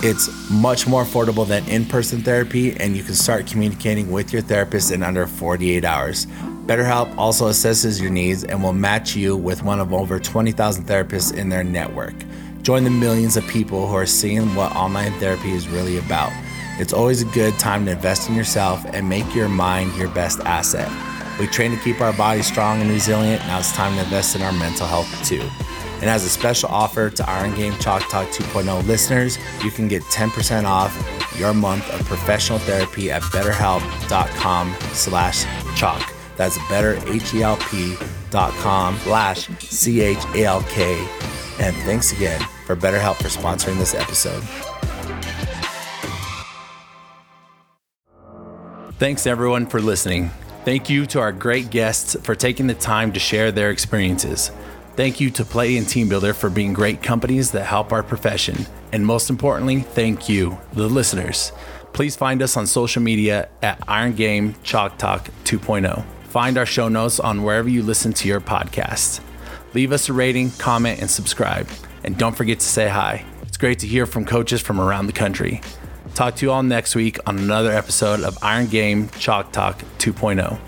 It's 0.00 0.50
much 0.50 0.86
more 0.86 1.04
affordable 1.04 1.46
than 1.46 1.66
in 1.68 1.84
person 1.84 2.22
therapy, 2.22 2.76
and 2.76 2.96
you 2.96 3.02
can 3.02 3.14
start 3.14 3.46
communicating 3.46 4.10
with 4.10 4.32
your 4.32 4.42
therapist 4.42 4.92
in 4.92 5.02
under 5.02 5.26
48 5.26 5.84
hours. 5.84 6.26
BetterHelp 6.66 7.16
also 7.16 7.48
assesses 7.48 8.00
your 8.00 8.10
needs 8.10 8.44
and 8.44 8.62
will 8.62 8.72
match 8.72 9.16
you 9.16 9.36
with 9.36 9.62
one 9.62 9.80
of 9.80 9.92
over 9.92 10.20
20,000 10.20 10.84
therapists 10.84 11.36
in 11.36 11.48
their 11.48 11.64
network. 11.64 12.14
Join 12.62 12.84
the 12.84 12.90
millions 12.90 13.36
of 13.36 13.46
people 13.48 13.86
who 13.86 13.94
are 13.94 14.06
seeing 14.06 14.54
what 14.54 14.76
online 14.76 15.12
therapy 15.18 15.50
is 15.50 15.66
really 15.66 15.98
about. 15.98 16.30
It's 16.78 16.92
always 16.92 17.22
a 17.22 17.26
good 17.26 17.58
time 17.58 17.84
to 17.86 17.92
invest 17.92 18.28
in 18.28 18.34
yourself 18.34 18.84
and 18.92 19.08
make 19.08 19.34
your 19.34 19.48
mind 19.48 19.94
your 19.96 20.08
best 20.08 20.40
asset. 20.40 20.90
We 21.38 21.46
train 21.46 21.70
to 21.70 21.82
keep 21.82 22.00
our 22.00 22.12
bodies 22.12 22.46
strong 22.46 22.80
and 22.80 22.90
resilient. 22.90 23.42
Now 23.46 23.58
it's 23.58 23.72
time 23.72 23.94
to 23.96 24.02
invest 24.02 24.36
in 24.36 24.42
our 24.42 24.52
mental 24.52 24.86
health 24.86 25.26
too. 25.26 25.48
And 26.00 26.08
as 26.08 26.24
a 26.24 26.28
special 26.28 26.68
offer 26.68 27.10
to 27.10 27.28
Iron 27.28 27.56
Game 27.56 27.74
Chalk 27.78 28.08
Talk 28.08 28.28
2.0 28.28 28.86
listeners, 28.86 29.36
you 29.64 29.72
can 29.72 29.88
get 29.88 30.02
10% 30.04 30.64
off 30.64 30.94
your 31.36 31.52
month 31.52 31.90
of 31.90 32.06
professional 32.06 32.60
therapy 32.60 33.10
at 33.10 33.22
betterhelp.com 33.22 34.76
slash 34.92 35.44
chalk. 35.76 36.14
That's 36.36 36.56
betterhelp.com 36.58 38.98
slash 38.98 39.48
C-H-A-L-K. 39.58 41.08
And 41.60 41.74
thanks 41.78 42.12
again 42.12 42.40
for 42.64 42.76
BetterHelp 42.76 43.16
for 43.16 43.28
sponsoring 43.28 43.78
this 43.78 43.94
episode. 43.94 44.44
Thanks 48.98 49.28
everyone 49.28 49.66
for 49.66 49.80
listening. 49.80 50.30
Thank 50.64 50.90
you 50.90 51.06
to 51.06 51.20
our 51.20 51.30
great 51.30 51.70
guests 51.70 52.16
for 52.24 52.34
taking 52.34 52.66
the 52.66 52.74
time 52.74 53.12
to 53.12 53.20
share 53.20 53.52
their 53.52 53.70
experiences. 53.70 54.50
Thank 54.96 55.20
you 55.20 55.30
to 55.30 55.44
Play 55.44 55.76
and 55.76 55.86
Teambuildr 55.86 56.34
for 56.34 56.50
being 56.50 56.72
great 56.72 57.00
companies 57.00 57.52
that 57.52 57.64
help 57.64 57.92
our 57.92 58.02
profession. 58.02 58.66
And 58.90 59.06
most 59.06 59.30
importantly, 59.30 59.82
thank 59.82 60.28
you, 60.28 60.58
the 60.72 60.88
listeners. 60.88 61.52
Please 61.92 62.16
find 62.16 62.42
us 62.42 62.56
on 62.56 62.66
social 62.66 63.00
media 63.00 63.48
at 63.62 63.80
Iron 63.86 64.14
Game 64.14 64.56
Chalk 64.64 64.98
Talk 64.98 65.30
2.0. 65.44 66.04
Find 66.24 66.58
our 66.58 66.66
show 66.66 66.88
notes 66.88 67.20
on 67.20 67.44
wherever 67.44 67.68
you 67.68 67.84
listen 67.84 68.12
to 68.14 68.26
your 68.26 68.40
podcasts. 68.40 69.20
Leave 69.74 69.92
us 69.92 70.08
a 70.08 70.12
rating, 70.12 70.50
comment, 70.58 71.00
and 71.00 71.08
subscribe. 71.08 71.68
And 72.02 72.18
don't 72.18 72.36
forget 72.36 72.58
to 72.58 72.66
say 72.66 72.88
hi. 72.88 73.24
It's 73.42 73.58
great 73.58 73.78
to 73.78 73.86
hear 73.86 74.06
from 74.06 74.24
coaches 74.24 74.60
from 74.60 74.80
around 74.80 75.06
the 75.06 75.12
country. 75.12 75.60
Talk 76.18 76.34
to 76.34 76.46
you 76.46 76.50
all 76.50 76.64
next 76.64 76.96
week 76.96 77.16
on 77.28 77.38
another 77.38 77.70
episode 77.70 78.22
of 78.22 78.36
Iron 78.42 78.66
Game 78.66 79.08
Chalk 79.20 79.52
Talk 79.52 79.78
2.0. 79.98 80.67